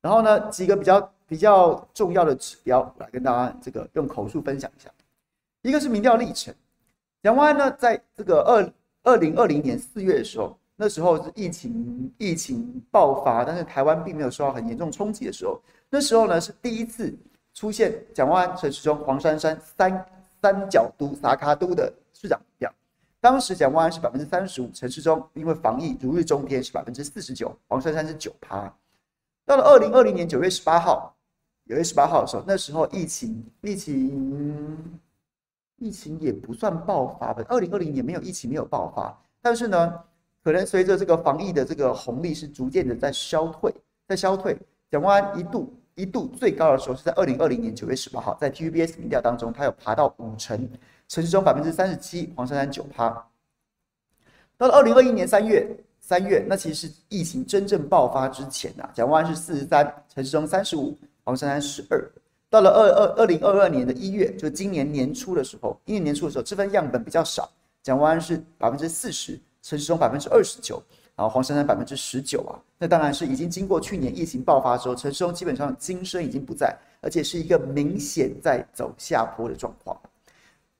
[0.03, 4.91] 然后呢，几个比较比较重要的指标我来跟大家这个用口述分享一下，
[5.63, 6.55] 一个是民调历程，
[7.23, 8.73] 蒋万安呢在这个二
[9.13, 10.57] 二零二零年四月的时候。
[10.81, 15.61] 那时候是疫情疫情爆发，但是台湾并没有受到很严重冲击的时候。
[15.91, 17.13] 那时候呢是第一次
[17.53, 20.07] 出现蒋万安、陈时中、黄珊珊三
[20.41, 22.73] 三角都、撒卡都的市长票。
[23.21, 28.73] 当时蒋万安是百分之三十五，陈时中因为防疫如日中天是百分之四十九，黄珊珊是九趴。
[29.45, 31.15] 到了二零二零年九月十八号，
[31.67, 35.01] 九月十八号的时候，那时候疫情疫情
[35.77, 37.45] 疫情也不算爆发吧？
[37.49, 40.01] 二零二零年没有疫情没有爆发，但是呢。
[40.45, 43.75] 可能随着这个防疫的这个红利是逐渐的在消退，
[44.07, 44.57] 在消退。
[44.91, 50.57] 蒋万安一度一度最高的时候是在二零二零年九月十八号，在 TVBS 民调当中，他有爬到五成，
[51.09, 53.09] 城市中百分之三十七，黄珊珊九趴。
[54.57, 55.69] 到了二零二一年三月，
[56.01, 59.85] 三月那其实是疫情真正爆发之前呐、啊，蒋万安是四十三，
[60.15, 62.01] 城市中三十五，黄珊珊十二。
[62.49, 67.51] 到了二二二零二二年的一月，就今年年初的时候，今年年初的时候，这份样本比较少，
[67.83, 70.81] 蒋万安是百分之四十，城市中百分之二十九，
[71.19, 72.55] 然后黄珊珊百分之十九啊。
[72.79, 80.01] 那当然是已经经过去年疫情爆发之后，陈时中基本上金声已经不在，而且是一个明显在走下坡的状况。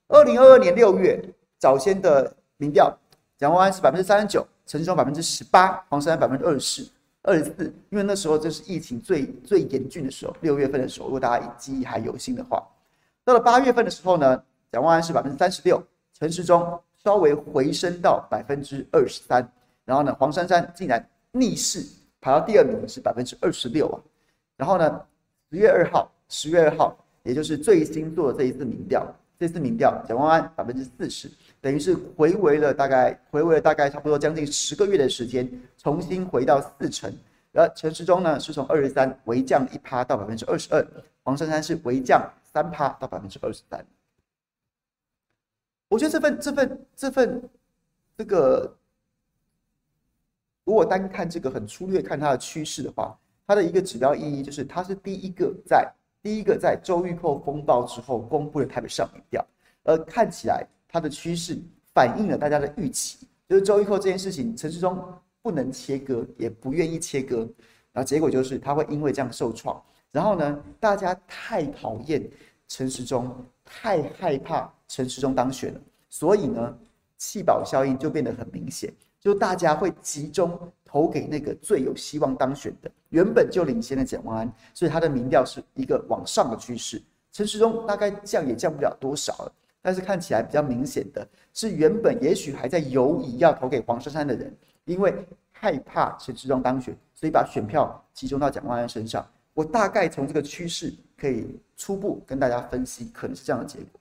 [0.07, 1.21] 二零二二年六月
[1.59, 2.97] 早先的民调，
[3.37, 6.87] 蒋万安是百分之三十九，陈时中百分之十八，黄珊珊百分之二十。
[7.25, 12.65] 二十四，因为那时候就是疫情最最严峻的时候，六月份的时候，如果大家记忆还犹新的话，
[13.23, 15.83] 到了八月份的时候呢，蒋万安是百分之三十六，
[16.19, 19.47] 陈时中稍微回升到百分之二十三，
[19.89, 21.83] 然后呢，黄珊珊竟然逆势
[22.21, 23.97] 排到第二名是百分之二十六啊，
[24.55, 25.03] 然后呢，
[25.51, 29.07] 十月二号，十月二号，也就是最新做的这一次民调，
[29.39, 31.31] 这次民调蒋万安百分之四十。
[31.63, 37.11] 等于是回围了大概回围了大概差不多将近十个月的时间，重新回到四成。
[37.55, 40.87] 而陈时中呢是从二十三微降一趴到百分之二十二，
[41.23, 43.83] 黄珊珊是微降三趴到百分之二十三。
[45.89, 47.51] 我觉得这份这份这份
[48.19, 48.77] 这个，
[50.69, 55.91] 如果单看这个很粗略看它的趋势的话，它的一个指标意义就是它是第一个在
[56.23, 59.43] 第一个在周玉蔻风暴之后公布的台北市长民调，
[59.85, 60.67] 而看起来。
[60.91, 61.59] 它的趋势
[61.93, 64.99] 反映了大家的预期，就是周玉蔻这件事情，陈时中
[65.43, 67.41] 不能切割，也不愿意切割，
[67.93, 69.79] 然后结果就是他会因为这样受创。
[70.11, 72.27] 然后呢，大家太讨厌
[72.69, 73.31] 陈时中，
[73.67, 76.79] 太害怕陈时中当选了，所以呢，
[77.19, 78.91] 弃保效应就变得很明显，
[79.29, 87.03] 就大家会集中投给那个最有希望当选的，原本就领先的蒋万安，所以他的民调是一个往上的趋势。
[87.31, 89.53] 陈时中大概降也降不了多少了。
[89.83, 94.51] 但是看起来比较明显的是，原本也许还在犹疑要投给黄珊珊的人，
[94.87, 95.15] 因为
[95.53, 99.25] 害怕陈时中当选，所以把选票集中到蒋万安身上。
[99.53, 103.98] 我大概从这个趋势可以初步跟大家分析，可能是这样的结果。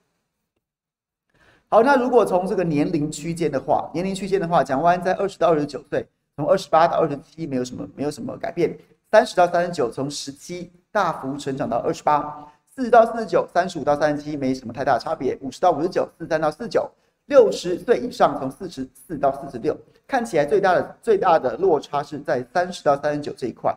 [1.69, 8.71] 好，那如果从这个年龄区间的话，年龄区间的话，蒋万安在二十到二十九岁，从二十八到二十七没有什么没有什么改变；
[9.11, 12.47] 三十到三十九，从十七大幅成长到二十八。
[12.73, 15.35] 四十到四十九，三十五到三十七没什么太大差别。
[15.41, 16.89] 五十到五十九，四三到四十九，
[17.25, 19.75] 六十岁以上从四十四到四十六，
[20.07, 23.75] 看起来最大的最大的落差是在三十到三十九这一块。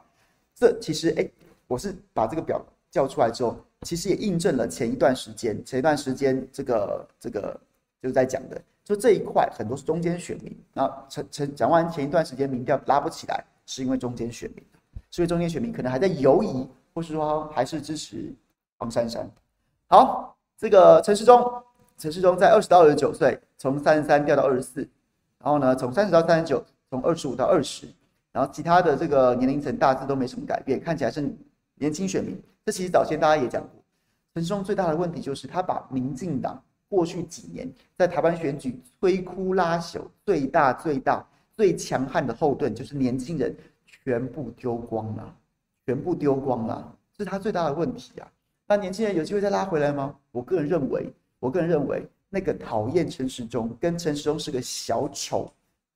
[0.55, 1.29] 这其实哎，
[1.67, 7.59] 我是把这个表叫出来之后，其实也印证了前一段时间前一段时间这个这个
[8.03, 10.57] 就是在讲的，就这一块很多是中间选民。
[10.75, 14.65] 然后陈陈讲完前一段时间民调拉不起来，是因为中间选民，
[15.11, 18.35] 所以中间选民可能还在犹疑，或是说还是支持。
[18.83, 19.31] 黄珊珊，
[19.89, 21.63] 好，这个陈世忠，
[21.99, 24.81] 陈世忠在二十到二十九岁，从三十三掉到二十四，
[25.39, 27.87] 然后呢，从三十到三十九，从二十五到二十，
[28.33, 31.31] 然后其他的这个年龄层大致都没什么改变，看起来是
[31.75, 32.43] 年轻选民。
[32.65, 33.71] 这其实早先大家也讲过，
[34.33, 36.59] 陈世忠最大的问题就是他把民进党
[36.91, 41.25] 过去几年在台湾选举摧枯拉朽最大最大
[41.57, 45.37] 最强悍的后盾，就是年轻人，全部丢光了，
[45.87, 48.29] 全部丢光了，这是他最大的问题啊。
[48.67, 50.17] 那年轻人有机会再拉回来吗？
[50.33, 55.53] 我个人认为，我个人认为，那个讨厌陈时中，跟陈时中是个小丑，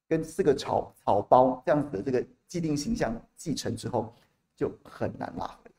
[0.08, 4.14] 跟四个草草包这样子的这个既定形象继承之后，
[4.56, 5.72] 就很难拉回来。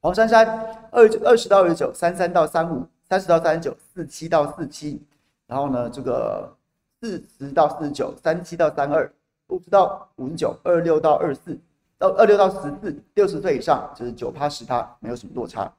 [0.00, 0.46] 黄珊珊
[0.90, 5.02] 二二十到二十九，三三到三五，三十到三十九，四七到四七，
[5.46, 6.56] 然后呢，这个
[7.02, 9.12] 四十到四十九，三七到三二，
[9.48, 11.58] 五十到五十九，二六到二四。
[11.98, 15.70] 到二六到十四，六十岁以上就是九趴十趴，没有什么落差。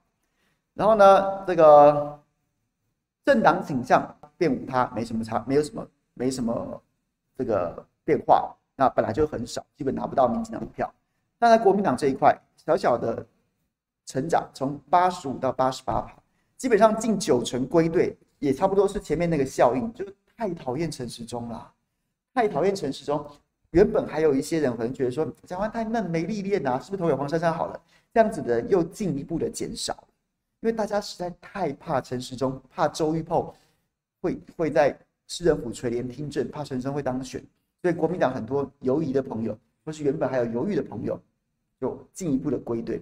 [0.76, 2.20] 然后呢，这个
[3.26, 6.80] 政党倾向变五趴，没什么差，没有什么，没什么
[7.36, 8.56] 这个变化。
[8.76, 10.94] 那本来就很少，基本拿不到民进党的票。
[11.40, 13.26] 但在国民党这一块，小小的
[14.06, 16.14] 成长，从八十五到八十八趴，
[16.62, 21.74] 基本上近九成归队，也差不多是前面那个效应，就是太讨厌陈时中了，
[22.36, 23.26] 太讨厌陈时中。
[23.72, 27.82] 原本还有一些人可能觉得说，蒋万太嫩没历练呐，是不是投给黄珊珊好了？
[28.14, 30.08] 这样子的人又进一步的减少，
[30.60, 33.52] 因为大家实在太怕陈时中，怕周玉蔻
[34.22, 34.96] 会会在
[35.26, 37.44] 市政府垂帘听政，怕陈时中会当选，
[37.82, 41.20] 所以国民党很多犹疑的朋友，或是原本还有犹豫的朋友，
[41.80, 43.02] 就进一步的归队。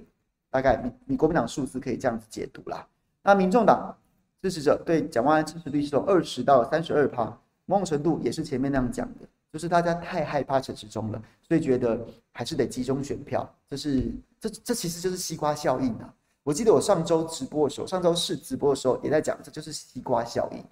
[0.49, 2.87] 大概你你国民党数字可以这样子解读啦。
[3.23, 3.95] 那民众党
[4.41, 7.25] 支持者对蒋万安支持率是从二十到三十二趴，
[7.65, 9.27] 某种程度也是前面那样讲的。
[9.51, 11.99] 就是大家太害怕陈时中了，所以觉得
[12.31, 13.51] 还是得集中选票。
[13.67, 16.13] 这是这这其实就是西瓜效应啊！
[16.43, 20.63] 我记得我上周直播的时候，上周四直播的时候也在讲，这就是西瓜效应。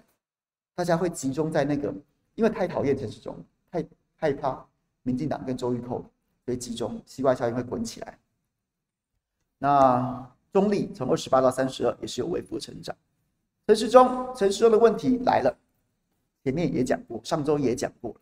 [0.76, 1.92] 大家会集中在那个，
[2.36, 3.36] 因为太讨厌陈时中，
[3.68, 3.84] 太
[4.14, 4.64] 害怕
[5.02, 6.04] 民进党跟周玉蔻，
[6.44, 8.16] 所以集中西瓜效应会滚起来。
[9.58, 12.94] 那中立从二十八到三十二也是有微幅成长。
[13.66, 15.56] 陈时中，陈时中的问题来了，
[16.42, 18.14] 前面也讲过，上周也讲过。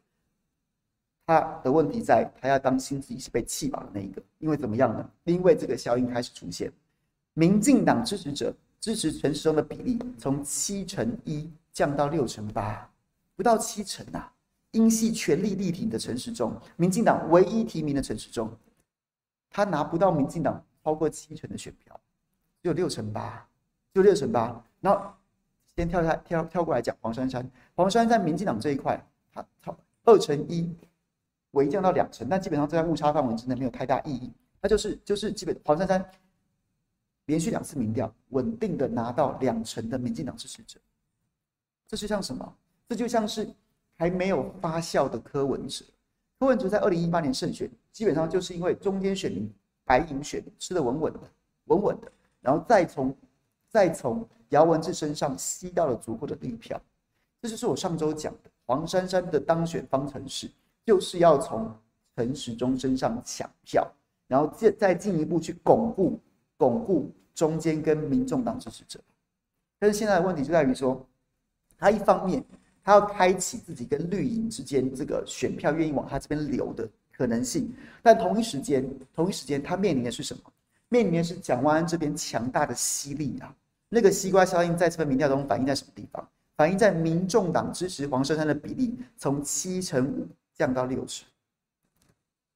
[1.26, 5.10] 他的问题在，他要当心自己是被气饱的那一个，因为怎么样呢？
[5.24, 6.72] 因为这个效应开始出现，
[7.34, 12.88] 民进党支持者支持陈时中的比例从七成一降到六成八，
[13.34, 14.32] 不到七成啊！
[14.72, 18.50] 英系全力力挺的陈时中，民进党唯一提名的陈时中，
[19.48, 21.98] 他拿不到民进党超过七成的选票，
[22.66, 23.46] 只有六成八，
[23.94, 24.64] 就六成八。
[24.80, 25.06] 然后
[25.76, 29.00] 先跳下跳跳过来讲黄珊珊，黄珊珊在民进党这一块，
[29.32, 30.68] 他超二成一。
[31.52, 34.30] 微降到两成，但基本上在误差范围之内没有太大意义。
[34.60, 36.04] 那就是就是基本黄珊珊
[37.26, 40.78] 连续两次民调稳定的拿到两成的民进党支持者，
[41.86, 42.56] 这是像什么？
[42.88, 43.48] 这就像是
[43.96, 45.82] 还没有发酵的柯文哲。
[46.38, 49.50] 柯文哲在二零一八年胜选，基本上就是因为中间选民
[49.84, 51.20] 白银选吃的稳稳的，
[51.66, 52.12] 稳稳的，
[52.46, 53.12] 然后再从
[53.68, 56.80] 再从姚文智身上吸到了足够的绿票。
[57.42, 60.48] 这就是我上周讲的黄珊珊的当选方程式。
[60.84, 61.68] 就是要从
[62.14, 63.84] 陈时中身上抢票，
[64.28, 66.16] 然后再再进一步去巩固
[66.56, 69.00] 巩固中间跟民众党支持者。
[69.80, 71.04] 但是现在的问题就在于说，
[71.76, 72.40] 他一方面
[72.84, 80.42] 他要开启自己跟绿营之间这个选票愿意往他这边流的可能性，但同一时间同一时间他面临的是什么？
[80.88, 83.54] 面临的是蒋万安这边强大的吸力啊！
[83.88, 86.28] 那个西瓜效应在这份民调中反映在什么地方？
[86.56, 90.26] 反映在民众党支持黄珊珊的比例从七成五。
[90.56, 91.28] 降到六成，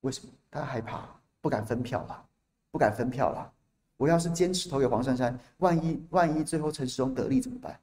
[0.01, 0.33] 为什么？
[0.51, 1.07] 他害怕，
[1.43, 2.27] 不敢分票了，
[2.71, 3.53] 不敢分票了。
[3.99, 7.79] 我要是坚持投给黄珊珊，万一万一最后陈时中得利怎么办？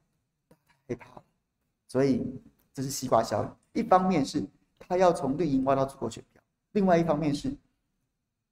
[0.88, 1.22] 害怕。
[1.88, 2.42] 所以
[2.74, 3.52] 这是西瓜效应。
[3.80, 4.44] 一方面是
[4.80, 7.56] 他要从绿营挖到足够选票，另外一方面是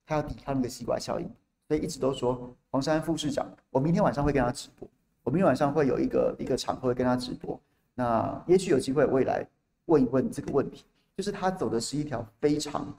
[0.05, 1.27] 他要抵抗那个西瓜效应。
[1.67, 4.87] 所以一直都说黄珊珊副市长，我明天晚上会跟他直播，
[5.23, 7.59] 我明天晚上会有一个一个场合会跟他直播。
[7.93, 9.47] 那也许有机会我也来
[9.85, 10.85] 问一问这个问题。
[11.17, 12.93] 就是他走的是一条非常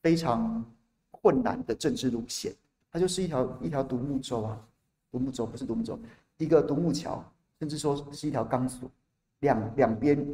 [0.00, 0.64] 非常
[1.10, 2.50] 困难的政治路线，
[2.90, 4.58] 它就是一条一条独木舟啊，
[5.12, 5.98] 独木舟不是独木舟，
[6.38, 7.22] 一个独木桥，
[7.58, 8.90] 甚至说是一条钢索，
[9.40, 10.26] 两两边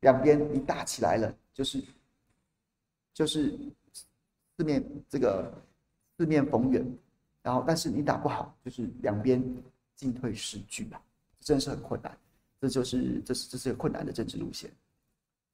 [0.00, 1.82] 两边一大起来了，就是
[3.14, 3.58] 就是
[4.54, 5.50] 四面这个
[6.18, 6.86] 四面逢源，
[7.46, 9.40] 然后但是你打不好，就是两边
[9.94, 11.00] 进退失据啊，
[11.38, 12.10] 真是很困难，
[12.60, 14.68] 这就是这是这是个困难的政治路线，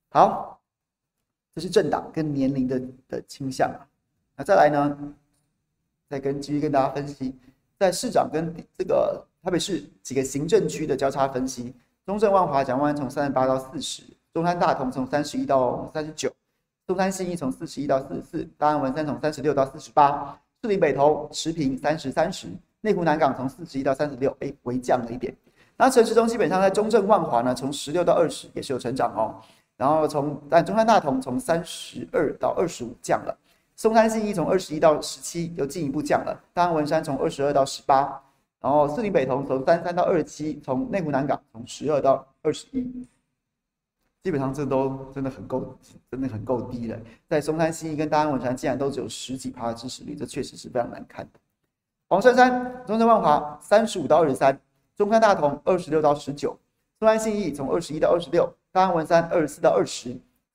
[0.09, 0.59] 好。
[1.55, 3.71] 这是政党跟年龄的的倾向，
[4.35, 5.15] 那再来呢，
[6.09, 7.37] 再跟继续跟大家分析，
[7.79, 11.75] 在市长跟这个台北市几个行政区的交叉分析，
[12.07, 14.03] 中正万华蒋万从三十八到四十，
[14.33, 16.35] 中山大同从三十一到三十九，
[16.87, 22.47] 中山信义从四十一到四十四，大安文山从三十六到四十八，士林北投持平三十三十，
[22.83, 25.35] 内湖南港从四十一到三十六，哎，微降了一点。
[25.77, 29.35] 那城市中基本上在中正万华呢，从十六到二十也是有成长哦。
[29.77, 33.37] 然后从但中山大同从三十二到二十五降了，
[33.75, 38.23] 松山信义从二十一到十七又进一步降了，大安文山从二十二到十八，
[38.61, 43.05] 然后四林北投从三三到二十七，从内湖南港从十二到二十一，
[44.23, 45.77] 基本上这都真的很够，
[46.11, 46.99] 真的很够低了。
[47.29, 51.41] 在松山信义跟大安文山竟然都只有十几趴的支持率，这确实是非常难看的。
[52.09, 54.61] 黄珊珊、中山万华三十五到二十三，
[54.95, 56.57] 中山大同二十六到十九，
[56.99, 58.49] 松山信义从二十一到二十六。
[58.71, 60.11] 大安文山二十四到二十，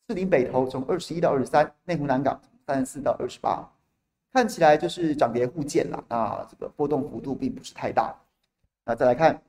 [0.07, 3.69] 士林北投从二十一到二十三，内湖南港三十四到二十八，
[4.31, 6.03] 看起来就是涨跌互见了。
[6.07, 8.15] 那这个波动幅度并不是太大。
[8.85, 9.41] 那再来看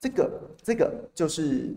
[0.00, 1.76] 这个，这个就是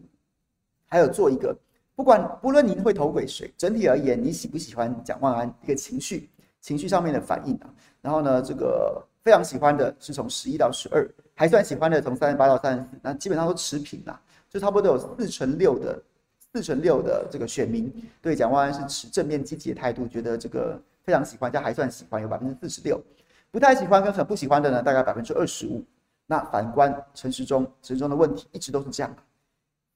[0.87, 1.55] 还有做一个，
[1.95, 6.29] 不管不论您会投给谁，整体而言，你喜不喜欢蒋万安一个情绪
[6.61, 7.69] 情绪上面的反应啊？
[8.01, 9.05] 然后呢，这个。
[9.23, 16.03] 非常喜欢的是从十一到十二，还算喜欢的从三十八到三十四，那基本上都持平啦，就差不多有四成六的
[16.51, 17.89] 四成六的这个选民
[18.21, 23.01] 对蒋万安是持正面积极的态度，觉得这个非常喜欢，加还算喜欢有百分之四十六，
[23.49, 25.81] 不太喜欢跟很不喜欢的呢大概百分之二十五。
[26.25, 29.15] 那反观陈时中，陈时中的问题一直都是这样，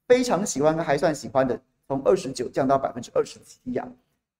[0.06, 3.86] 非常喜欢跟还算喜欢的从二十九降到百分之二十七呀，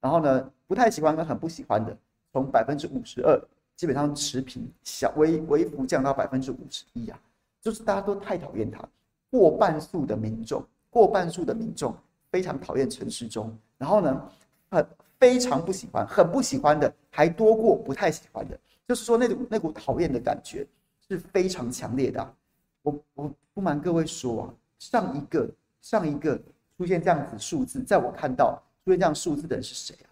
[0.01, 1.97] 然后呢不太喜欢跟很不喜欢的
[2.33, 3.41] 从百分之五十二。
[3.77, 7.17] 基本上持平，小微微幅降到百分之五十一呀，
[7.61, 8.83] 就是大家都太讨厌他，
[9.31, 11.95] 过半数的民众，过半数的民众
[12.33, 14.31] 非常讨厌陈时中，然后呢，
[14.69, 14.85] 很
[15.21, 18.59] 非常不喜欢，很不喜欢的还多过不太喜欢的，
[18.89, 20.67] 就是说那股那股讨厌的感觉
[21.09, 22.35] 是非常强烈的。
[22.83, 25.51] 我我不瞒各位说啊，上一个
[25.81, 26.41] 上一个
[26.77, 30.09] 出现这样子数字，在我看到出现这样数字的人是谁啊？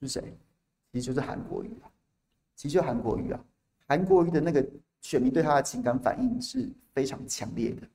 [0.00, 0.22] 是谁？
[0.92, 1.90] 其实就是韩国瑜啊，
[2.54, 3.40] 其实就是韩国瑜啊。
[3.86, 4.66] 韩国瑜的那个
[5.02, 7.86] 选民对他的情感反应是非常强烈的，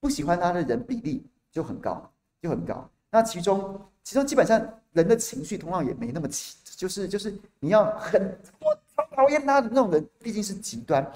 [0.00, 2.10] 不喜欢他的人比例就很高，
[2.40, 2.88] 就很高。
[3.10, 4.58] 那其中其中基本上
[4.92, 8.20] 人的情绪同样也没那么起，就是就是你要很
[8.60, 11.06] 我超讨厌他的那种人，毕竟是极端。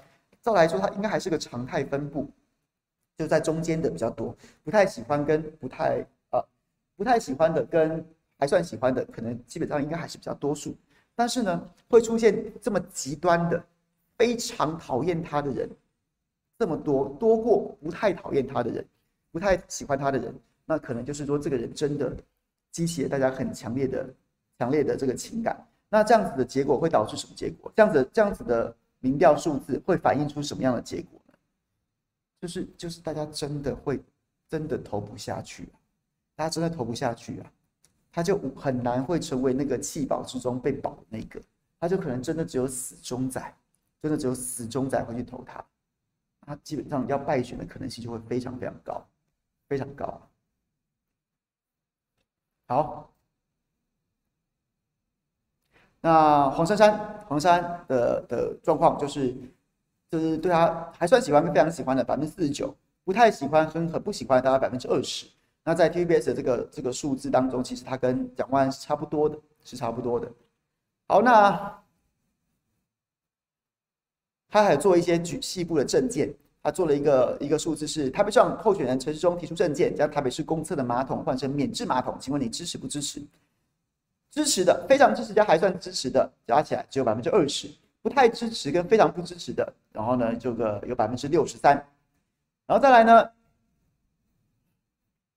[0.43, 2.29] 照来说，他应该还是个常态分布，
[3.17, 6.45] 就在中间的比较多，不太喜欢跟不太呃
[6.97, 8.05] 不太喜欢的跟
[8.41, 10.77] 还算喜欢的，可能基本上应该还是比较多数。
[11.15, 13.65] 但是呢，会出现这么极端的，
[14.19, 15.71] 非常讨厌他的人
[16.59, 18.85] 这么多，多过不太讨厌他的人，
[19.31, 20.35] 不太喜欢他的人，
[20.65, 22.17] 那可能就是说这个人真的
[22.73, 24.13] 激起了大家很强烈的、
[24.59, 25.57] 强烈的这个情感。
[25.89, 27.71] 那这样子的结果会导致什么结果？
[27.77, 28.75] 这样子这样子的。
[29.03, 31.35] 民调数字会反映出什么样的结果呢？
[32.41, 34.03] 就是就是大家真的会
[34.49, 35.77] 真的投不下去啊，
[36.35, 37.53] 大家真的投不下去啊，
[38.11, 41.43] 他就很难会成为那个弃保之中被保的那个，
[41.79, 43.55] 他就可能真的只有死忠仔，
[44.01, 45.65] 真的只有死忠仔会去投他，
[46.47, 49.07] 他基本上要败选的可能性就会非常非常高，
[49.69, 50.21] 非常高。
[52.69, 53.12] 好。
[56.05, 59.35] 那黄珊珊，黄珊的的状况就是，
[60.11, 62.75] 就是对他还算喜欢，非常喜欢的百分之四十九，
[63.05, 65.27] 不太喜欢，很很不喜欢，大概百分之二十。
[65.65, 70.29] 那在 TVBS 的这个这个数字当中，其实他跟蒋万是差不多的，是差不多的。
[71.07, 71.81] 好，那
[74.51, 76.35] 他还做一些举细部的证件，
[76.65, 83.23] 他做了一个一个数字是台北市候选人陈时中提出证件，将台北市公厕的马桶换成免治马桶，请问你支持不支持？
[84.33, 87.69] 支持的非常支持加还算支持的加起来只有百分之二十，
[88.01, 91.77] 不太支持跟非常不支持的，然后呢，这个有百分之六十三，
[92.67, 93.29] 然后再来呢，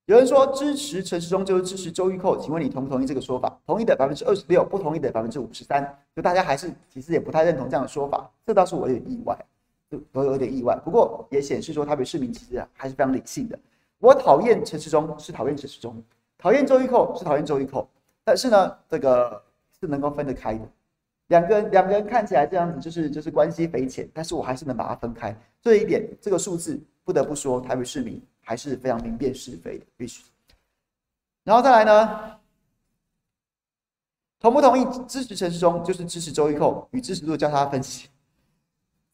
[0.06, 3.60] 有人说支持陈时中就是支持周玉蔻，请问你同不同意这个说法？
[3.66, 9.38] 同意的百分之二十六，不同意的百分之五十三，就大家还是其实也不太认同这样的说法，这倒是我有点意外，
[9.90, 13.58] 都都有点意外，不过也显示说台北市民其实还是非常理性的。
[13.98, 16.02] 我讨厌陈时中是讨厌陈时中，
[16.38, 17.86] 讨厌周玉蔻是讨厌周玉蔻。
[18.26, 19.40] 但是呢，这个
[19.78, 20.68] 是能够分得开的，
[21.28, 25.32] 两个人两个人看起来这样子就是就是关系匪浅，但是我还是能把它分开。
[25.62, 30.24] 这一点，这个数字不得不说，台北市民还是非常明辨是非的，必须。
[31.44, 32.36] 然后再来呢，
[34.40, 38.08] 同不同意支持陈时中，就是支持周玉蔻与支持度交叉分析。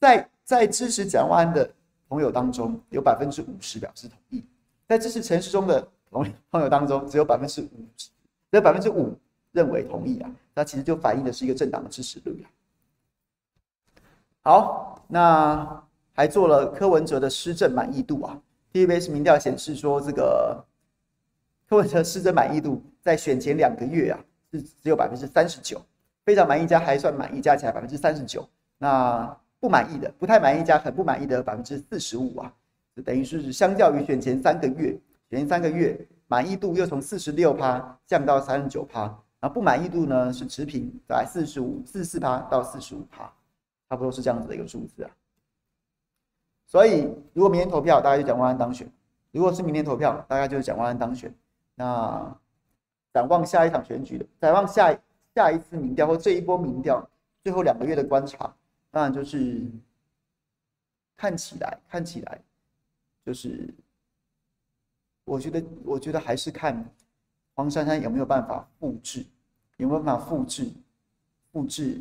[0.01, 1.71] 在在支持蒋万安的
[2.09, 4.41] 朋友当中，有百分之五十表示同意；
[4.89, 8.09] 在支持陈时中的朋朋友当中，只有百分之五十。
[8.53, 9.19] 这百分之五
[9.53, 12.47] 认为同意啊，那其实就反映的是一个政党的支持率啊。
[14.43, 15.83] 好，那
[16.13, 18.39] 还做了柯文哲的施政满意度啊。
[18.71, 20.63] TVBS 民调显示说，这个
[21.67, 25.81] 柯文哲施政满意度在选前两个月啊是只有百分之三十九，
[26.27, 28.47] 非常满意加还算满意加起来百分之三十九。
[28.77, 32.53] 那不满意的、不太满意加很不满意的百分之四十五啊，
[32.95, 34.91] 就等于是相较于选前三个月，
[35.31, 35.99] 选前三个月。
[36.33, 39.03] 满意度又从四十六趴降到三十九趴，
[39.39, 43.31] 然后不满意度呢是持平在四十五四四趴到四十五趴，
[43.87, 45.11] 差不多是这样子的一个数字啊。
[46.65, 47.03] 所以
[47.35, 48.87] 如果明天投票，大概就蒋万安当选；
[49.31, 51.31] 如果是明天投票，大概就是蒋万安当选。
[51.75, 52.35] 那
[53.13, 54.99] 展望下一场选举的，展望下
[55.35, 57.07] 下一次民调或这一波民调
[57.43, 58.51] 最后两个月的观察，
[58.91, 59.61] 当然就是
[61.15, 62.41] 看起来看起来
[63.23, 63.69] 就是。
[65.25, 66.85] 我觉得，我觉得还是看
[67.55, 69.25] 黄珊珊有没有办法复制，
[69.77, 70.69] 有没有办法复制，
[71.53, 72.01] 复制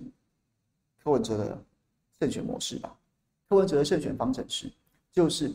[1.04, 1.64] 柯文哲的
[2.20, 2.98] 胜选模式吧。
[3.48, 4.72] 柯文哲的胜选方程式
[5.12, 5.52] 就是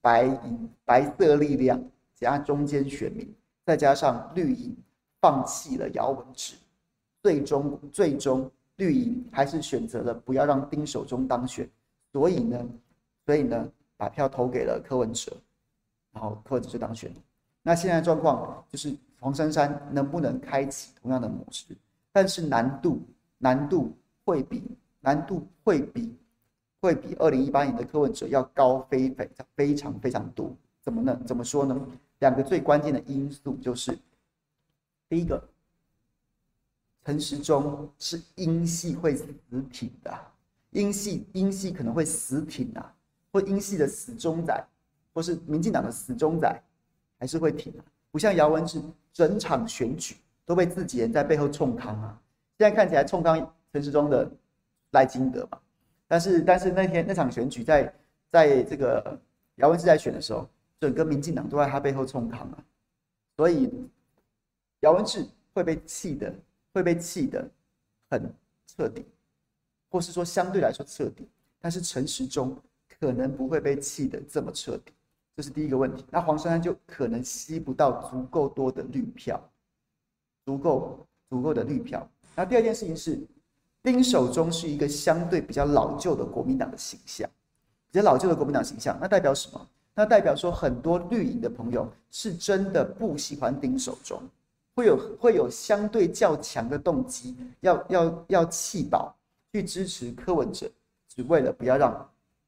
[0.00, 1.82] 白银白色力量
[2.14, 3.32] 加中间选民，
[3.64, 4.76] 再加上绿营
[5.20, 6.56] 放弃了姚文智，
[7.22, 11.68] 最终最终绿营还是选择了不要让丁守中当选，
[12.12, 12.68] 所以呢，
[13.26, 15.36] 所以呢，把票投给了柯文哲。
[16.12, 17.12] 然后柯文哲就当选。
[17.62, 21.76] 那现在状况就是黄珊珊能不能开启同样的模式？
[22.12, 23.00] 但是难度
[23.38, 24.62] 难度会比
[25.00, 26.16] 难度会比
[26.80, 30.50] 会比二零一八年的柯文哲要高非非常非常非常多。
[30.82, 31.20] 怎么呢？
[31.26, 31.78] 怎么说呢？
[32.20, 33.96] 两个最关键的因素就是，
[35.08, 35.42] 第一个，
[37.04, 39.26] 陈时中是英系会死
[39.70, 40.18] 挺的，
[40.70, 42.94] 英系英系可能会死挺啊。
[43.32, 44.66] 或英系的死忠仔，
[45.12, 46.62] 或是民进党的死忠仔，
[47.18, 47.84] 还是会挺啊。
[48.10, 48.82] 不像姚文智，
[49.12, 52.20] 整场选举都被自己人在背后冲康啊。
[52.58, 54.30] 现在看起来冲康陈时中的
[54.90, 55.58] 赖金德嘛，
[56.08, 57.94] 但是但是那天那场选举在
[58.30, 59.18] 在这个
[59.56, 60.48] 姚文智在选的时候，
[60.80, 62.64] 整个民进党都在他背后冲康啊，
[63.36, 63.72] 所以
[64.80, 66.34] 姚文智会被气的，
[66.72, 67.48] 会被气的
[68.10, 68.32] 很
[68.66, 69.06] 彻底，
[69.88, 71.28] 或是说相对来说彻底，
[71.60, 72.56] 但是陈时中
[72.98, 74.92] 可能不会被气得这么彻底。
[75.36, 79.40] 这是第一个问题，那黄珊珊就可能吸不到足够多的绿票，
[80.44, 82.06] 足够足够的绿票。
[82.34, 83.18] 那第二件事情是，
[83.82, 87.28] 丁守中是一个相对比较老旧的国民党的形象，
[87.90, 89.68] 比较老旧的国民党形象，那代表什么？
[89.94, 94.22] 那代表说很多绿营的朋友是真的不喜欢丁守中，
[94.74, 99.14] 会有会有相对较强的动机，要要要弃保
[99.52, 100.70] 去支持柯文哲，
[101.08, 101.92] 只为了不要让，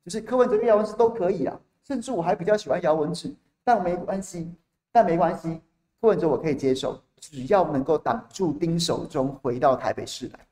[0.05, 1.61] 就是柯文哲跟姚文智都可以啊。
[1.85, 4.53] 甚至我还比较喜欢姚文智，但没关系，
[4.91, 5.61] 但没关系，
[6.01, 10.47] 柯文哲我可以接受，只要能够挡住丁守中回到台北市来。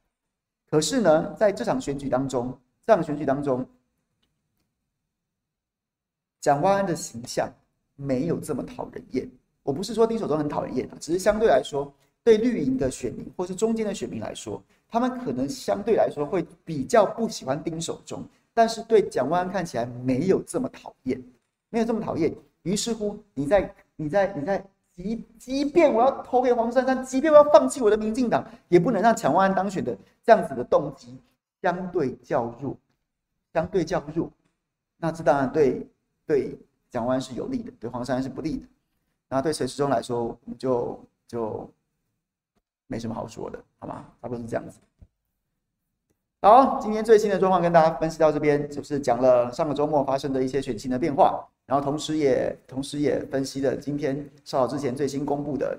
[0.68, 3.66] 可是呢，在这场选举当中，这场选举当中，
[6.41, 7.53] 蒋万安的形象
[7.97, 9.31] 没有这么讨人厌。
[9.62, 11.93] 我不是说丁守中很讨人厌啊，只是相对来说，
[12.24, 18.24] 对绿营的选民或是中间的选民来说，他们可能相对来说会比较不喜欢丁守中。
[18.53, 21.22] 但是对蒋万安看起来没有这么讨厌，
[21.68, 22.34] 没有这么讨厌。
[22.62, 31.18] 于是乎，你在你在你在即即便我要投给黄珊珊，即便我要放弃我的民进党，也不能让蒋万安当选的这样子的动机
[31.62, 32.76] 相对较弱，
[33.55, 34.30] 相对较弱。
[34.98, 35.88] 那这当然对
[36.26, 36.59] 对
[36.90, 38.66] 蒋万安是有利的，对黄珊珊是不利的。
[39.28, 41.70] 那对陈时中来说，我们就就
[42.88, 44.05] 没什么好说的，好吗？
[44.20, 44.78] 差不多是这样子。
[46.43, 55.78] 好，今天最新的状况跟大家分析到这边，就是讲了上个周末发生的一些选情的变化，然后同时也同时也分析了今天稍早之前最新公布的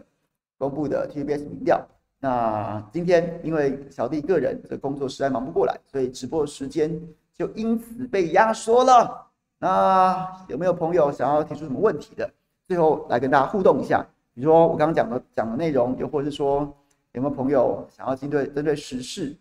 [0.59, 1.83] 公布的 TVBS 民调。
[2.19, 6.95] 那今天因为小弟个人的工作实在忙不过来，所以直播时间
[7.35, 9.29] 就因此被压缩了。
[9.57, 12.29] 那有没有朋友想要提出什么问题的？
[12.67, 14.05] 最后来跟大家互动一下，
[14.35, 16.71] 比如说我刚刚讲的讲的内容，又或者是说
[17.13, 19.35] 有没有朋友想要针对针对时事？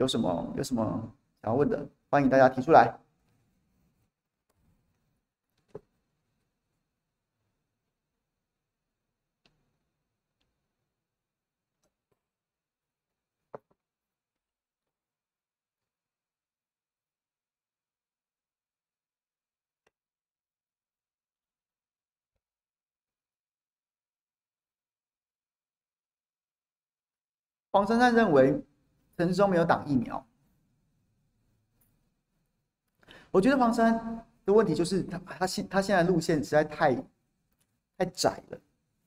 [0.00, 0.82] 有什么有什么
[1.42, 2.98] 想要问的，欢迎大家提出来。
[27.72, 28.69] 黄珊珊认为。
[29.20, 30.26] 陈时中没有打疫苗，
[33.30, 36.94] 我觉得黄珊的问题就是他他现他现在路线实在太
[37.98, 38.58] 太窄了，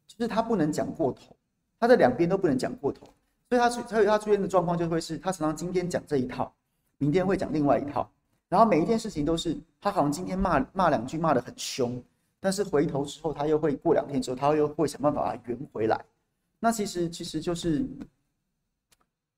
[0.05, 1.35] 就是他不能讲过头，
[1.79, 3.07] 他的两边都不能讲过头，
[3.49, 6.53] 所以他出所以他出现的状况就会是他常常今天讲这一套，
[6.99, 8.07] 明天会讲另外一套，
[8.49, 11.99] 然后每一件事情都是他好像今天骂骂两句骂得很凶，
[12.39, 16.05] 但是回头之后他又会过两天之后他又会想办法把它圆回来，
[16.59, 17.89] 那其实其实就是。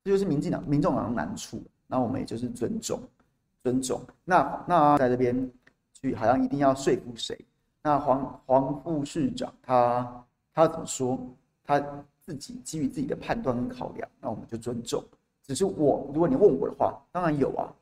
[0.05, 3.01] 这就是民进党、民众党的难处，那我们也就是尊重、
[3.63, 3.99] 尊重。
[4.23, 5.51] 那那在这边
[5.93, 7.35] 去，好像一定要说服谁？
[7.81, 11.19] 那黄黄副市长他他怎么说？
[11.63, 11.83] 他
[12.21, 15.03] 自己基于自己的判断跟考量，那我们就尊重。
[15.41, 17.73] 只是我，如果你问我的话，当然有啊，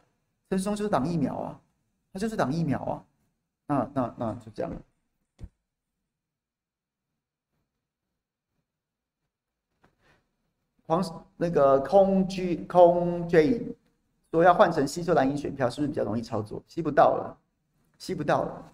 [0.50, 1.60] 陈松就是挡疫苗啊，
[2.14, 3.04] 他就是挡疫苗啊。
[3.68, 4.72] 那那那就这样。
[11.02, 13.66] 黄那个空居空 J
[14.30, 16.62] 说要换成吸收蓝银选票，是不是比较容易操作？
[16.68, 17.38] 吸不到了，
[17.98, 18.72] 吸不到了，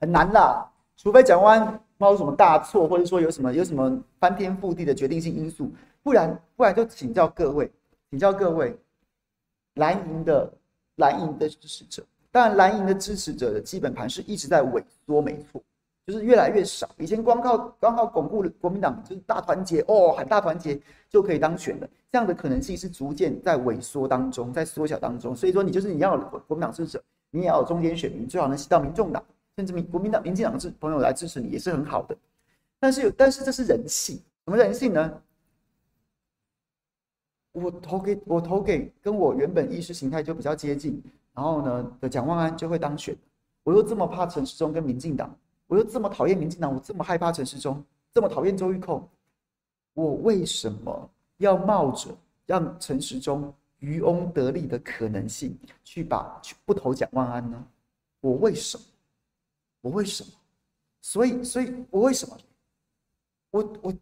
[0.00, 0.64] 很难啦。
[0.96, 5.70] 除非蒋万安冒什么大错，或者说有什么有什么翻天覆地的决定性因素，
[6.02, 7.70] 不然不然就请教各位，
[8.10, 8.76] 请教各位
[9.74, 10.52] 蓝营的
[10.96, 15.62] 蓝营的支持者，当然蓝营的支持者的基本盘是一直在萎缩，没错。
[16.08, 16.88] 就是越来越少。
[16.96, 21.88] 以前光靠光靠巩固国民党，就是大团结哦，喊大团结就可以当选了。
[22.10, 25.36] 这样的可能性是逐渐在萎缩当中，在缩小当中。
[25.36, 26.98] 所以说，你就是你要有国民党支持，
[27.30, 29.22] 你也要有中间选民，最好能吸到民众党，
[29.56, 32.16] 甚至民国民党、民进党的朋友来支持你，也是很好的。
[32.80, 35.12] 但是有，但是这是人性，什么人性呢？
[37.52, 41.02] 我投给我投给跟我原本意识形态就比较接近，
[41.34, 43.14] 然后呢的蒋万安就会当选。
[43.62, 45.36] 我又这么怕陈时中跟民进党。
[45.68, 49.06] 我又这么讨厌民进党，我这么害怕陈时中，这么讨厌周玉蔻，
[49.94, 52.10] 我为什么要冒着
[52.46, 57.66] 让陈时中渔翁得利的可能性去把去不投蒋万安呢？
[58.20, 58.84] 我为什么？
[59.82, 60.30] 我为什么？
[61.00, 62.36] 所以，所以我为什么？
[63.50, 63.94] 我我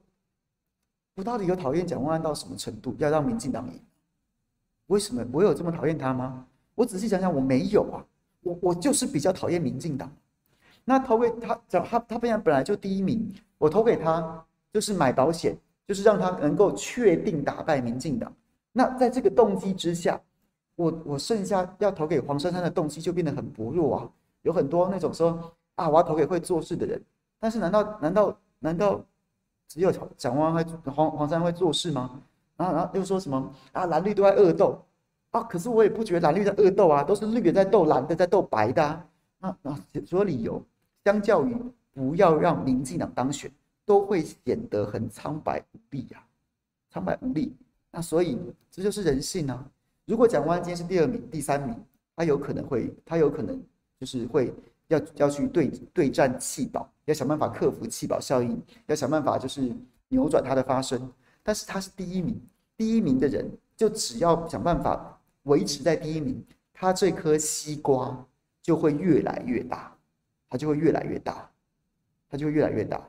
[1.16, 3.80] 我到底有讨厌蒋万安到什么程度，要让民进党赢？
[4.86, 6.46] 为什么我有这么讨厌他吗？
[6.76, 8.06] 我仔细想想，我没有啊。
[8.42, 10.08] 我我就是比较讨厌民进党。
[10.88, 13.28] 那投给他，他他他本来本来就第一名，
[13.58, 18.32] 我投给他就是买保险，就是让他能够确定打败民进党。
[18.72, 20.20] 那在这个动机之下，
[20.76, 24.08] 我我剩下要投给黄珊珊的动机就变得很薄弱啊。
[24.42, 27.02] 有很多那种说啊，我要投给会做事的人，
[27.40, 29.04] 但是难道难道难道
[29.66, 32.22] 只有蒋万安会黄黄珊珊会做事吗？
[32.56, 34.80] 然后然后又说什么啊，蓝绿都在恶斗
[35.32, 39.04] 啊，可是我也不觉得蓝绿在恶斗啊，都是绿的在斗蓝的，在斗白的啊。
[39.40, 39.74] 那那
[40.06, 40.62] 所有理由。
[41.06, 41.56] 相较于
[41.92, 43.48] 不要让民进党当选，
[43.84, 46.26] 都会显得很苍白无力呀、啊，
[46.90, 47.54] 苍白无力。
[47.92, 48.36] 那所以
[48.72, 49.64] 这就是人性啊。
[50.04, 51.80] 如果蒋万安今天是第二名、第三名，
[52.16, 53.56] 他有可能会，他有可能
[54.00, 54.52] 就是会
[54.88, 59.72] 要要去对对战弃保，要想办法克服弃保效应，要想办法就是
[60.08, 61.08] 扭转它的发生。
[61.44, 62.36] 但是他是第一名，
[62.76, 66.44] 第一名的人就只要想办法维持在第一名，
[66.74, 68.26] 他这颗西瓜
[68.60, 69.95] 就会越来越大。
[70.48, 71.48] 它就会越来越大，
[72.30, 73.00] 它就会越来越大，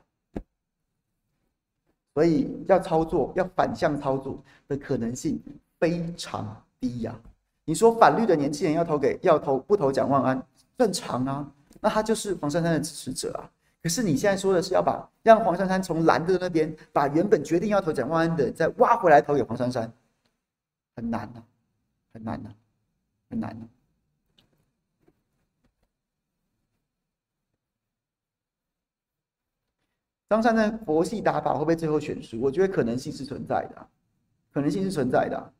[2.14, 5.40] 所以要操作，要反向操作的可能性
[5.78, 7.18] 非常低呀、
[7.64, 13.50] 你说反绿的年轻人要投给要投不投蒋万安，正常啊，那他就是黄珊珊的支持者啊。
[13.80, 19.90] 可是你现在说的是要把让黄珊珊从蓝的那边把原本决定要投蒋万安的再挖回来投给黄珊珊，
[20.96, 21.42] 很难啊，
[22.12, 22.54] 很难啊，
[23.30, 23.62] 很难啊。
[30.28, 32.40] 张善政佛系打法会不会最后选输？
[32.40, 33.88] 我觉得可能性是存在的、啊，
[34.52, 35.52] 可能性是存在的、啊。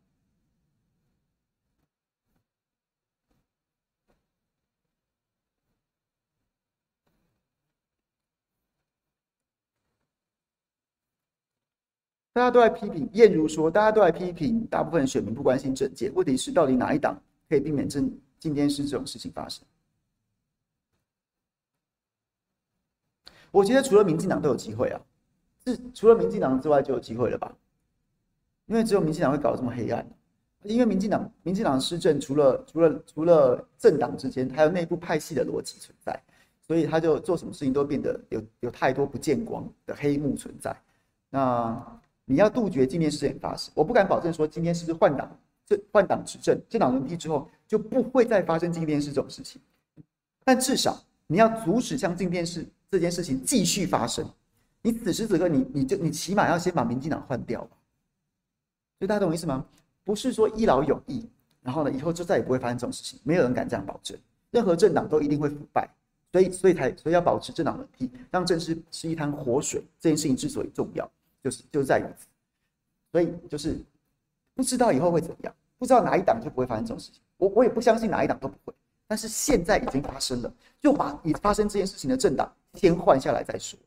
[12.35, 16.09] 大家都在批评，燕如说，大家都在批评，大部分选民不关心政界。
[16.11, 18.01] 问题是，到底哪一党可以避免这
[18.39, 19.67] 今天是这种事情发生？
[23.51, 25.01] 我觉得除了民进党都有机会啊，
[25.65, 27.51] 是除了民进党之外就有机会了吧？
[28.67, 30.07] 因为只有民进党会搞得这么黑暗，
[30.63, 36.23] 因为民进党民进党施政除了除了除了政党之间还有内部派系的逻辑存在，
[36.61, 40.77] 所以他就做什么事情都变得有有太多不见光的黑幕存在。
[41.31, 45.35] 那你要杜绝今天事件发生，我不敢保证说今天是不是换党
[45.65, 49.61] 这换党执政政党轮替之后就不会再发生今天是这种事情，
[50.45, 52.67] 但至少你要阻止像今天是。
[52.91, 54.29] 这件事情继续发生，
[54.83, 57.77] 你此时此刻你，你就你起码要先把民进党换掉吧。
[58.99, 59.65] 所以大家懂我意思吗？
[60.05, 61.29] 不是说一劳永逸，
[61.63, 64.19] 然后呢，以后就再也不会发生这种事情，没有人敢这样保证。
[64.51, 65.87] 任何政党都一定会腐败，
[66.33, 69.83] 所以所以才所以要保持政党轮替，让政治是一滩活水。
[70.01, 71.09] 这件事情之所以重要，
[71.45, 72.27] 就是就在于此。
[73.13, 73.79] 所以就是
[74.55, 77.21] 不知道以后会怎样，不知道哪一党就不会发生这种事情。
[77.37, 78.73] 我我也不相信哪一党都不会。
[79.07, 83.79] 但是现在已经发生了，就把已发生这件事情的政党先换下来再说，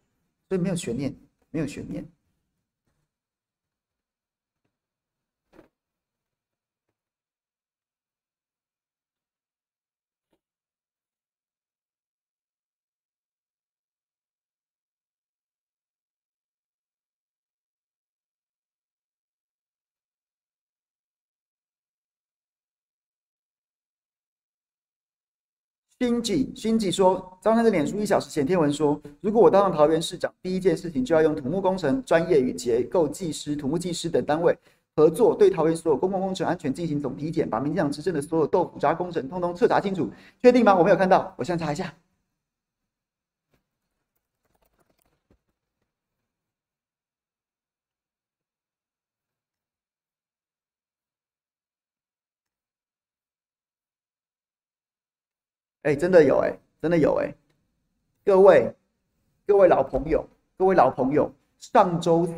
[0.49, 1.15] 所以没有悬念，
[1.49, 2.05] 没有悬念。
[26.01, 34.57] 星际星际说，张三的脸书一小时前贴文说，如果我当上桃园市长，第一件事情就要用土木工程专业与结构技师、土木技师等单位
[34.95, 40.09] 合作，对桃园所有公共工程安全进行总体检，把民进党执政的所有豆腐渣工程通通彻查清楚。
[40.41, 40.75] 确定吗？
[40.75, 41.93] 我没有看到，我现在查一下。
[55.83, 57.33] 哎，真的有哎，真的有哎，
[58.23, 58.71] 各位，
[59.47, 60.23] 各位老朋友，
[60.57, 62.33] 各位老朋友，上周四，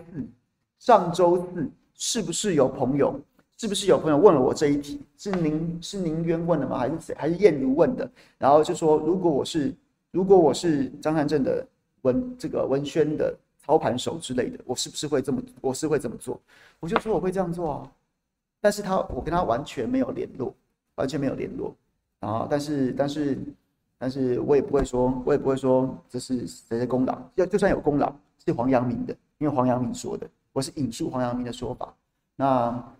[0.79, 3.19] 上周四是不是有朋友？
[3.57, 5.01] 是不是有朋友问了我这一题？
[5.17, 6.77] 是您是您冤问的吗？
[6.77, 7.15] 还是谁？
[7.15, 8.09] 还是燕如问的？
[8.37, 9.73] 然后就说，如果我是，
[10.11, 11.65] 如果我是张善政的
[12.01, 15.41] 文这个文宣的操盘手之类的，我是不是会这么？
[15.61, 16.39] 我是会这么做？
[16.79, 17.91] 我就说我会这样做啊，
[18.59, 20.53] 但是他我跟他完全没有联络，
[20.95, 21.73] 完全没有联络。
[22.23, 22.47] 啊！
[22.49, 23.37] 但是，但是，
[23.97, 27.21] 但是我也不会说，我也不会说这是谁的功劳。
[27.35, 28.13] 要就算有功劳，
[28.45, 31.93] 是黄阳明的，因为黄阳明说的，我是引述黄阳明的说法。
[32.35, 32.93] 那，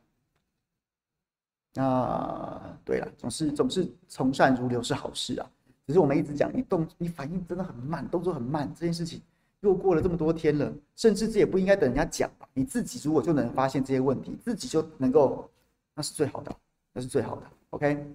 [1.73, 5.49] 那对了，总是总是从善如流是好事啊。
[5.87, 9.21] 只是我们一直讲，你动你反应真的很慢，动作很慢，这件事情
[9.61, 12.47] 又过了这么多天了，甚至这也不应该等人家讲吧？
[12.53, 15.49] 你自己如果就能发现这些问题，自己就能够，
[15.95, 16.55] 那是最好的，
[16.91, 17.43] 那是最好的。
[17.71, 18.05] OK。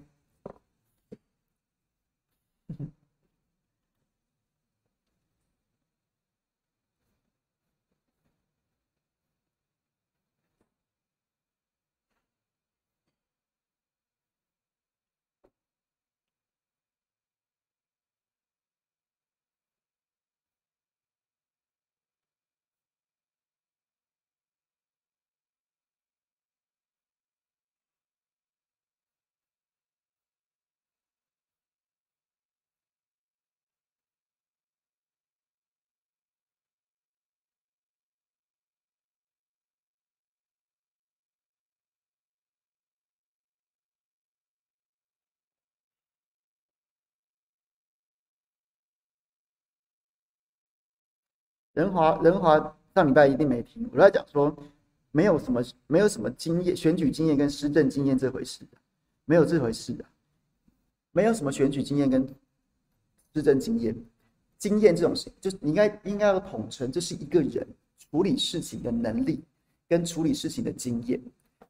[2.71, 2.98] Mm-hmm.
[51.79, 54.53] 仁华，仁华上礼拜一定没听，我在讲说，
[55.11, 58.65] 没有什么，没有什么经验，选举经验跟施政经验这回事，
[59.23, 60.03] 没有这回事的，
[61.13, 62.27] 没有什么选举经验跟
[63.33, 63.95] 施政经验，
[64.57, 67.65] 经验这种事，就是你应该应该要统称，这是一个人
[67.97, 69.41] 处理事情的能力
[69.87, 71.17] 跟处理事情的经验。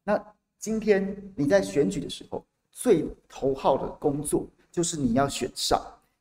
[0.03, 0.20] 那
[0.57, 5.80] 今天你在选举的时候，最头号的工作就是你要选上。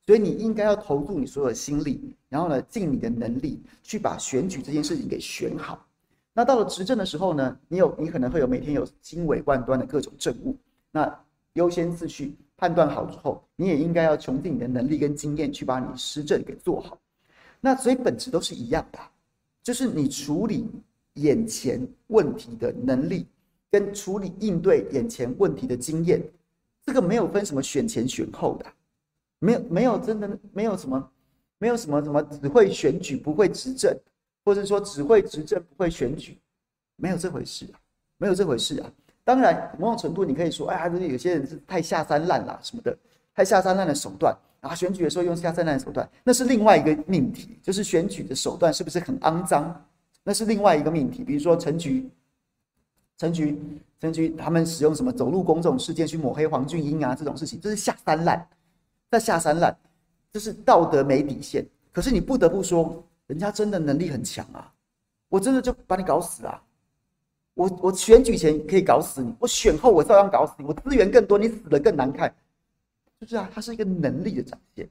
[0.08, 2.00] 所以你应该要投入你所有的心力，
[2.30, 5.86] 然后呢，尽你的能力去把选举这件事情给选好。
[6.32, 10.56] 那到了执政的时候呢，你有你可能会有每天有经纬万端的各种政务，
[10.90, 11.14] 那
[11.52, 16.98] 优先次序判断好之后，你也应该要穷尽你的能力跟经验去把你施政给做好。
[17.60, 18.98] 那所以本质都是一样的，
[19.62, 20.66] 就是你处理
[21.16, 23.26] 眼前问题的能力
[23.70, 26.18] 跟处理应对眼前问题的经验，
[26.86, 28.64] 这个没有分什么选前选后的。
[29.38, 31.10] 没有没有真的没有什么，
[31.58, 33.96] 没有什么什么只会选举不会执政，
[34.44, 36.38] 或者说只会执政不会选举，
[36.96, 37.78] 没有这回事啊，
[38.16, 38.92] 没有这回事啊。
[39.24, 42.96] 当然，某种程度你可以说，哎呀，这有些人是太下三滥啦什么的，
[43.34, 49.84] 太下三滥的手段啊，选举的时候用下三滥的手段，那是另外一个命题，就是选举的手段是不是很肮脏，
[50.24, 51.22] 那是另外一个命题。
[51.22, 52.08] 比如说陈菊，
[53.18, 53.60] 陈菊，
[54.00, 58.48] 陈菊他们使用什么走路工这种事件去抹黑黄俊英啊，这种事情，这是下三滥。
[59.10, 59.76] 在下三滥，
[60.32, 61.66] 就是道德没底线。
[61.92, 64.72] 可是你不得不说，人家真的能力很强啊！
[65.28, 66.62] 我真的就把你搞死啊！
[67.54, 70.64] 我我选举前可以搞死你，我选后我照样搞死你。
[70.64, 72.32] 我资源更多，你死得更难看，
[73.20, 74.88] 就是啊，他是一个能力的展现。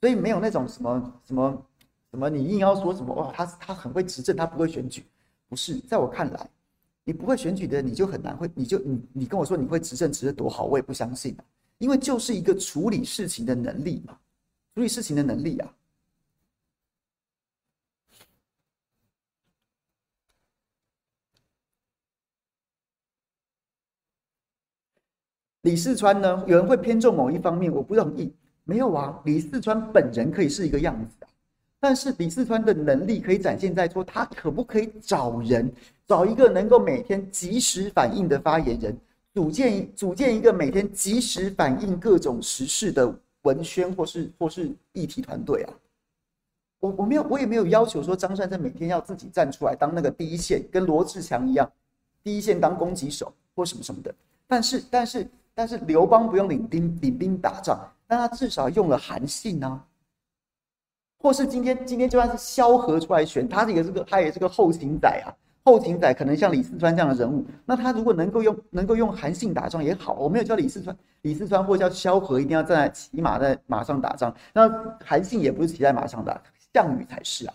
[0.00, 1.66] 所以没有那种什么什么
[2.10, 5.04] 什么，你硬要说什么哇，他他很会执政，他不会选举，
[5.48, 5.78] 不是？
[5.88, 6.50] 在我看来，
[7.04, 11.36] 你不会选举的，你就很难会，你就你你跟我说你会执政执得多好，我也不相信。
[11.80, 14.12] 因为就是一个处理事情的能力嘛，
[14.74, 15.74] 处理事情的能力啊。
[25.62, 28.30] 李四川呢，有人会偏重某一方面，我不同意。
[28.64, 31.28] 没有啊，李四川本人可以是一个样子啊，
[31.80, 35.72] 但是李四川的能力可以展现在说，他可不可以找人，
[36.06, 38.94] 找一个能够每天及时反应的发言人。
[39.32, 45.72] 组建组建一个每天及时反映各种时事的文宣或是或是议题团队啊，
[46.80, 51.70] 我我没有我也没有要求说张善政每天要自己站出来当那个第一线，跟罗志强一样，
[52.22, 54.12] 第一线当攻击手或什么什么的。
[54.46, 57.78] 但是但是但是刘邦不用领兵领兵打仗，
[58.08, 59.86] 但他至少用了韩信啊，
[61.18, 65.30] 或是今天今天就算是萧何出来选，他也是个他也是个后勤仔啊。
[65.62, 70.14] 后勤仔可能像李四川这样的人物，那他如果能够用能够用韩信打仗也好。
[70.14, 74.34] 我没有叫李四川，李四川或叫萧何一定要站在骑马在马上打仗。
[74.54, 74.68] 那
[75.04, 76.42] 韩信也不是骑在马上打，
[76.72, 77.54] 项羽才是啊，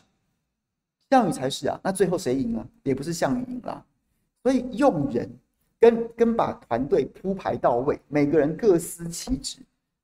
[1.09, 1.79] 项羽才是啊。
[1.83, 2.67] 那最后谁赢了？
[2.83, 3.83] 也不是项羽赢了。
[4.43, 5.29] 所以用人
[5.79, 9.57] 跟跟把团队铺排到位，每个人各司其职。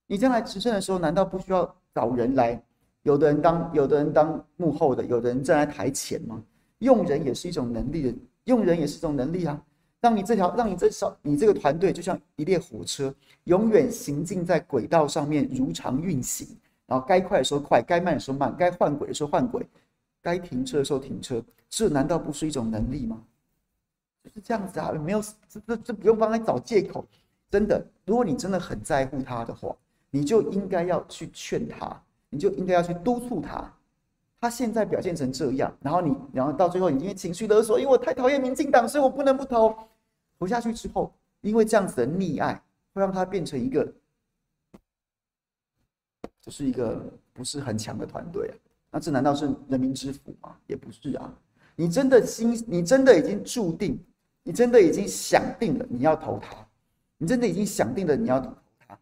[0.08, 2.62] 你将来执政的时候，难道不需要找人来？
[3.04, 6.44] 有的人当有的人当幕后的，有的人站在台前吗？
[6.82, 8.14] 用人也是一种能力的，
[8.46, 9.60] 用人也是一种能力啊！
[10.00, 13.14] 让你这条，让你这少，你这个团队就像一列火车，
[13.44, 16.48] 永远行进在轨道上面，如常运行。
[16.88, 19.66] 然后该快的时候快，该慢的时候慢，该换轨的时候换轨，
[20.22, 21.44] 该停车的时候停车。
[21.70, 23.24] 这难道不是一种能力吗？
[24.24, 24.92] 就是这样子啊！
[24.92, 27.06] 没有，这这这不用帮他找借口。
[27.52, 29.76] 真的，如果你真的很在乎他的话，
[30.10, 33.72] 你就应该要去劝他，你就应该要去督促他。
[34.42, 39.74] 他现在表现成这样，然后你，然后到最后你因为情绪勒索，因为我太讨厌民进党，所以我不能不投。
[40.40, 42.56] 投下去之后，因为这样子的溺爱，
[42.92, 43.86] 会让他变成一个
[46.42, 47.00] 就是一个
[47.32, 48.54] 不是很强的团队啊。
[48.90, 50.58] 那这难道是人民之福吗？
[50.66, 51.32] 也不是啊。
[51.76, 54.04] 你真的心，你真的已经注定，
[54.42, 56.68] 你真的已经想定了你要投他，
[57.18, 58.98] 你真的已经想定了你要投他，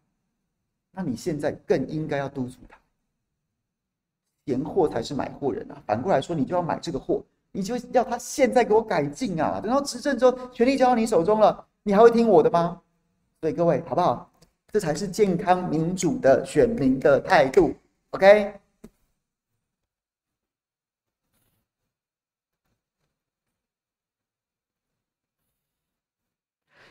[0.90, 2.79] 那你现在更应该要督促他。
[4.50, 5.80] 嫌货才是买货人啊！
[5.86, 7.22] 反过来说，你就要买这个货，
[7.52, 9.60] 你就要他现在给我改进啊！
[9.62, 12.82] 等到执政之后，权力交到你手中了，你还会听我的吗？
[13.40, 14.28] 所以各位，好不好？
[14.72, 17.72] 这才是健康民主的选民的态度。
[18.10, 18.54] OK。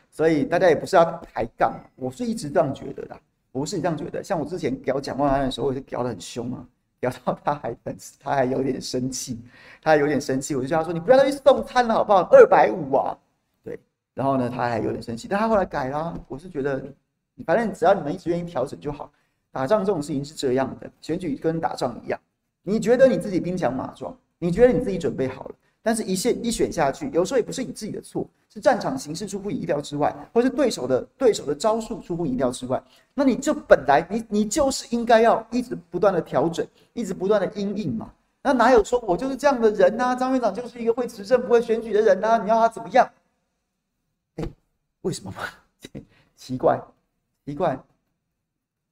[0.10, 3.20] 所以大家也不是要抬杠，我是一直这样觉得的。
[3.52, 6.66] 我是这样觉得，像我之前屌蒋万安的时候，我就屌得很凶啊。
[7.02, 9.40] 聊到他还很，他还有点生气，
[9.82, 12.28] 他还有点生气，我就叫他说：“你不要再去送餐了，好不好？
[12.32, 13.18] 二百五啊，
[13.64, 13.80] 对。”
[14.14, 16.18] 然后呢，他还有点生气，但他后来改了。
[16.28, 16.84] 我是觉得，
[17.46, 19.12] 反正只要你们一直愿意调整就好。
[19.52, 22.20] 打仗这种事情是这样的，选举跟打仗一样，
[22.62, 25.56] 你觉得你自己兵强马壮，你觉得你自己准备好了。
[25.82, 32.82] 但是一线一选下去，有时候也不是你自己的错，是战场形势出乎意料之外，或是对手的对手的招数出乎意料之外。
[33.14, 38.14] 那你就本来你你就是应该要一直不断的调整，一直不断的因应嘛。
[38.42, 40.16] 那哪有说我就是这样的人呐、啊？
[40.16, 42.38] 张院长就是一个会执政不会选举的人呐、啊？
[42.44, 43.10] 你要他怎么样？
[44.36, 44.50] 哎，
[45.02, 45.44] 为什么嘛？
[46.36, 46.80] 奇怪，
[47.46, 47.78] 奇怪，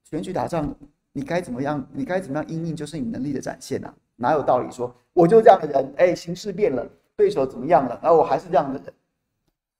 [0.09, 0.73] 选举打仗
[1.11, 1.85] 你该怎么样？
[1.93, 3.95] 你该怎么样因应就是你能力的展现呐、啊？
[4.17, 4.93] 哪有道理说？
[5.13, 7.99] 我就这样的人，哎，形势变了，对手怎么样了？
[8.03, 8.93] 然后我还是这样的人，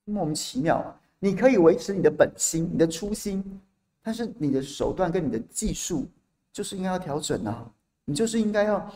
[0.06, 0.84] 莫名其妙！
[1.20, 3.44] 你可以维持你的本心、你的初心，
[4.02, 6.08] 但是你的手段跟你的技术
[6.54, 7.70] 就是应该要调整啊！
[8.06, 8.90] 你就是应该要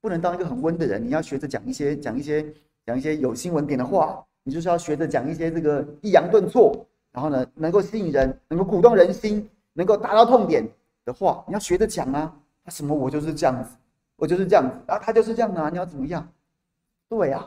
[0.00, 2.46] 不能当一个很温的人，你要学着讲一些、讲一些、
[2.86, 10.66] 讲一些有新闻点的话，你就是要学着讲一些这个抑扬顿挫，然后呢，能够吸引人、能够鼓动人心、能够达到痛点
[11.04, 12.34] 的话，你要学着讲啊！
[12.64, 13.70] 啊，什么我就是这样子。
[14.16, 16.32] 我就是这样子然啊，他就是这样啊，你要怎么样？
[17.08, 17.46] 对呀，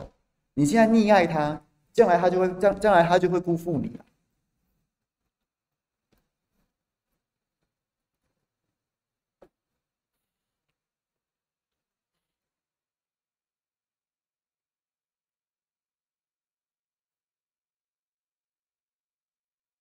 [0.54, 1.62] 你现在溺爱他，
[1.92, 3.92] 将来他就会将将来他就会辜负你。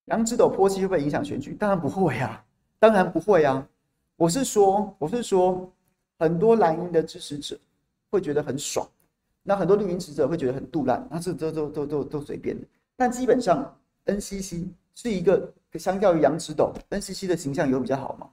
[0.07, 1.53] 杨指斗波及会不会影响选举？
[1.55, 2.43] 当然不会呀，
[2.79, 3.69] 当然不会呀。
[4.17, 5.71] 我是说，我是说。
[6.19, 7.59] 很多蓝营的支持者
[8.11, 8.89] 会觉得很爽，
[9.43, 12.67] 那很多绿营支持者会觉得很杜烂，那这都都都都都随便的。
[12.97, 18.29] 但基本上，NCC 是一个相较于杨指斗，NCC 的形象有比较好吗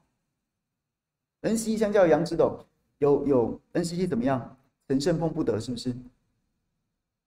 [1.43, 2.65] ？NCC 相较于杨指斗，
[2.97, 4.57] 有有 NCC 怎么样？
[4.87, 5.95] 陈胜碰不得是不是？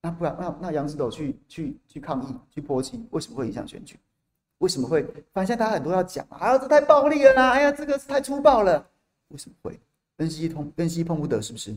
[0.01, 3.99] 那不然那那杨指斗去去去抗议去泼漆，为什么会影响选举？
[4.59, 5.03] 为什么会？
[5.33, 7.51] 反正现在大家很多要讲啊，这太暴力了啦！
[7.51, 8.85] 哎呀，这个是太粗暴了，
[9.29, 9.79] 为什么会？
[10.19, 11.75] 恩熙碰恩熙碰不得，是不是？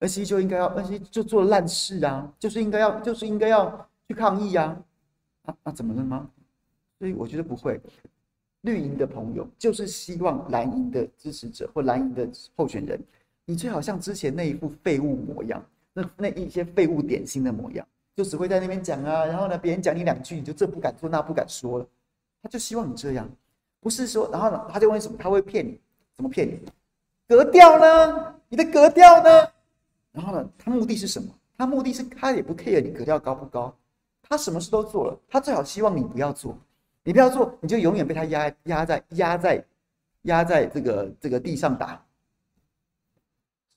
[0.00, 4.76] 恩熙就应该要恩熙就做烂事啊，就是应该要就是应该要去抗议，啊，
[5.44, 6.28] 啊，那怎么了吗？
[6.98, 7.80] 所以我觉得不会。
[8.62, 13.00] 绿营的朋友就是希望蓝营的支持者或蓝营的候选人，
[13.44, 21.86] 你最好像之前那一副废物模样，那那一些废物点心的模样，就只会在那边讲啊，然后呢，别人讲你两句，你就这不敢做那不敢说了。
[22.42, 23.28] 他就希望你这样，
[23.78, 25.16] 不是说，然后呢，他就问什么？
[25.16, 25.78] 他会骗你？
[26.14, 26.58] 怎么骗你？
[27.28, 28.34] 格调呢？
[28.48, 29.48] 你的格调呢？
[30.12, 30.48] 然后呢？
[30.56, 31.28] 他目的是什么？
[31.58, 33.74] 他目的是他也不 care 你格调高不高，
[34.22, 36.56] 他什么事都做了，他最好希望你不要做，
[37.02, 39.64] 你不要做，你就永远被他压压在压在
[40.22, 42.02] 压在这个这个地上打。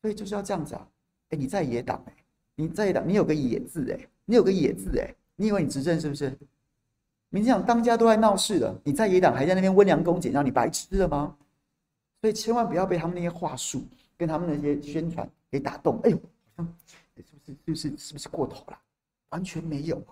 [0.02, 0.88] 所以就是要这样子啊！
[1.30, 2.14] 哎，你在野党哎，
[2.56, 6.38] 你在野党，你有个野字哎，你有个野字哎，你以为你执政是不是？
[7.30, 11.36] 民进党当家都在闹事了，你在野党还在那边温良恭俭让，你白痴了吗？
[12.22, 13.84] 所以千万不要被他们那些话术
[14.18, 16.00] 跟他们那些宣传给打动。
[16.04, 16.18] 哎呦，
[16.56, 18.80] 好像是不是是不是是不是过头了？
[19.30, 20.04] 完全没有，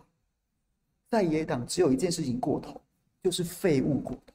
[1.08, 2.80] 在野党只有一件事情过头，
[3.22, 4.34] 就是废物过头。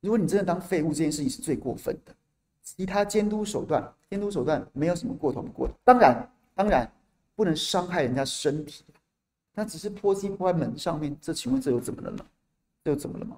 [0.00, 2.14] 如果你真的当废物，这件事情是最过分的。
[2.62, 5.74] 其他监督手段，监督手段没有什么过头不过头。
[5.84, 6.90] 当然，当然
[7.34, 8.84] 不能伤害人家身体，
[9.54, 11.16] 那只是泼漆泼在门上面。
[11.20, 12.24] 这请问这又怎么了呢？
[12.84, 13.36] 这又怎么了吗？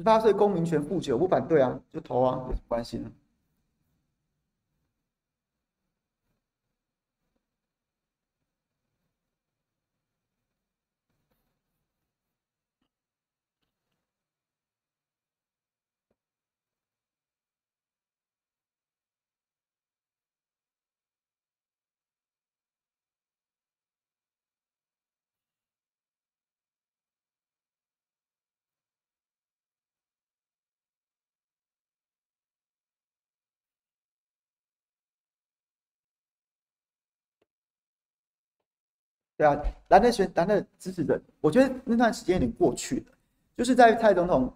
[0.00, 3.12] 十八岁公民权不久，不反对啊，就投啊，有什么关系呢？
[39.40, 43.16] 对啊，蓝的选蓝的支持者，我觉得那段时间有点过去了，
[43.56, 44.52] 就是在蔡总统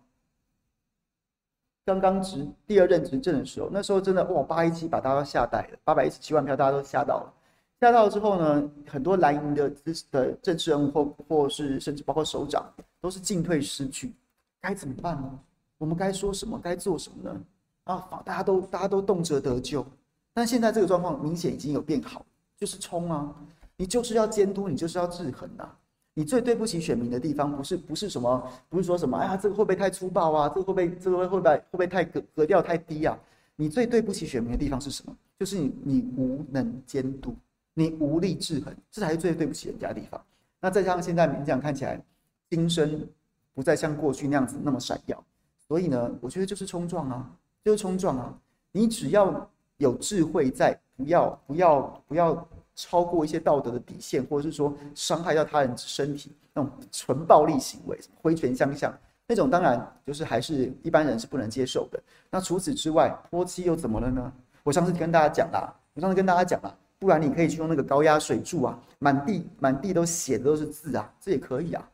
[1.86, 7.32] 刚刚执第二任执政的时候，那时候真的哇，八一七把大家都吓呆了，八百一十七万票大家都吓到了。
[7.80, 12.70] 吓到了之后呢，很多蓝营的支持的政治人物或或是甚至包括首长，
[13.00, 14.12] 都是进退失据，
[14.60, 15.38] 该怎么办呢？
[15.78, 16.60] 我们该说什么？
[16.62, 17.40] 该做什么呢？
[17.84, 19.86] 啊，大家都大家都动辄得咎，
[20.34, 22.22] 但现在这个状况明显已经有变好，
[22.58, 23.34] 就是冲啊！
[23.76, 25.76] 你就是要监督，你就是要制衡啊！
[26.14, 30.48] 你最对不起选民的地方，不是不是什么，不是说什么，哎呀，这个会不会太粗暴啊？
[30.48, 33.18] 这个会不会这个会不会会不会太格格调太低啊？
[33.56, 35.16] 你最对不起选民的地方是什么？
[35.38, 37.34] 就是你你无能监督，
[37.74, 40.20] 你无力制衡，这才是最对不起人家的地方。
[40.60, 42.00] 那再加上现在民进党看起来
[42.48, 43.08] 精神
[43.52, 45.24] 不再像过去那样子那么闪耀，
[45.66, 47.28] 所以呢，我觉得就是冲撞啊，
[47.64, 48.38] 就是冲撞啊！
[48.70, 52.48] 你只要有智慧在，不要不要不要。
[52.74, 58.92] 超过一些道德的底线，或者是说伤害到他人身体那种纯暴力行为，挥拳相向
[59.26, 62.02] 那种，当然就是还是一般人是不能接受的。
[62.30, 64.32] 那除此之外，泼漆又怎么了呢？
[64.62, 71.88] 我上次跟大家讲啦，我上次跟大家讲啦，不然你可以去用那个高压水柱啊，满地满地都写的都是字啊，这也可以啊，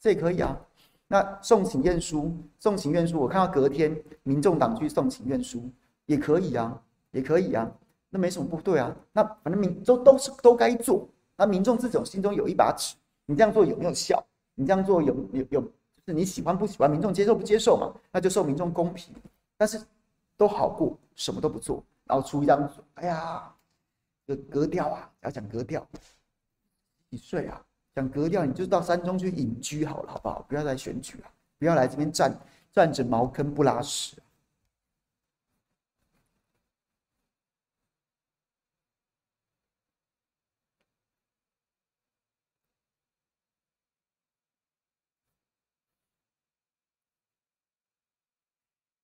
[0.00, 0.58] 这也可以啊。
[1.08, 5.62] 那送请愿书，送请愿书，我看到隔天民众党去送请愿书
[6.06, 6.80] 也可以啊，
[7.10, 7.70] 也可以啊。
[8.14, 11.08] 那没什么不对啊，那反正民都都是都该做。
[11.34, 12.94] 那民众自己心中有一把尺，
[13.24, 14.22] 你这样做有没有效？
[14.54, 16.90] 你这样做有有有，就是你喜欢不喜欢？
[16.90, 17.90] 民众接受不接受嘛？
[18.12, 19.14] 那就受民众公平。
[19.56, 19.80] 但是
[20.36, 23.50] 都好过什么都不做，然后出一张嘴，哎呀，
[24.26, 25.86] 这格调啊，要讲格调，
[27.08, 27.64] 几岁啊？
[27.94, 30.44] 讲格调，你就到山中去隐居好了，好不好？
[30.46, 32.38] 不要来选举啊，不要来这边站
[32.72, 34.16] 站着茅坑不拉屎。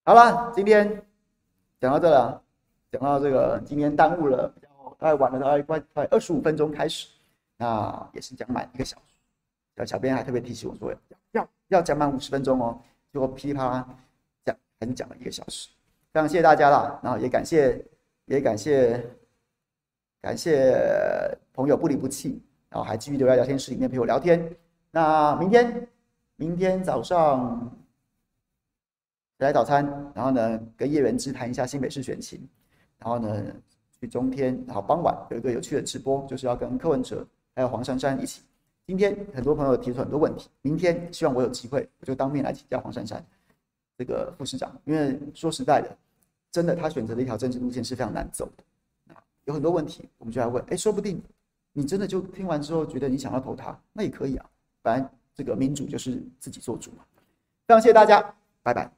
[0.08, 0.90] 好了，今天
[1.78, 2.42] 讲到这了，
[2.90, 4.50] 讲到这个今天耽误了，
[4.96, 7.08] 大概晚了大概快快二十五分钟开始，
[7.58, 9.02] 那也是讲满一个小时。
[9.76, 10.98] 小小编还特别提醒我说要
[11.32, 12.78] 要要讲满五十分钟哦，
[13.12, 13.86] 结果噼里啪啦
[14.46, 15.68] 讲还是讲了一个小时，
[16.10, 17.84] 非常谢谢大家了，然后也感谢
[18.24, 19.06] 也感谢
[20.22, 20.74] 感谢
[21.52, 24.56] 朋友不离不弃，然后还继续留在聊天室里面陪我聊天。
[24.90, 25.86] 那明天
[26.36, 27.70] 明天早上。
[29.46, 29.84] 来早餐，
[30.14, 32.40] 然后呢，跟叶元之谈一下新北市选情，
[32.98, 33.44] 然后呢，
[34.00, 38.42] 去中天，然后傍晚有一个有趣的直播，就是要跟柯文哲还有黄珊珊一起。
[38.86, 43.24] 今天很多朋友提出很多问题，明天希望我有机会，我就当面来请教黄珊珊
[43.96, 45.96] 这个副市长，因为说实在的，
[46.50, 49.14] 真的他选择的一条政治路线是非常难走的，
[49.44, 51.22] 有很多问题，我们就来问，哎，说不定
[51.72, 54.46] 你真的就听完之后觉得你想要投他，那也可以啊，
[54.82, 57.04] 反正这个民主就是自己做主嘛。
[57.66, 58.97] 非常谢谢大家，拜拜。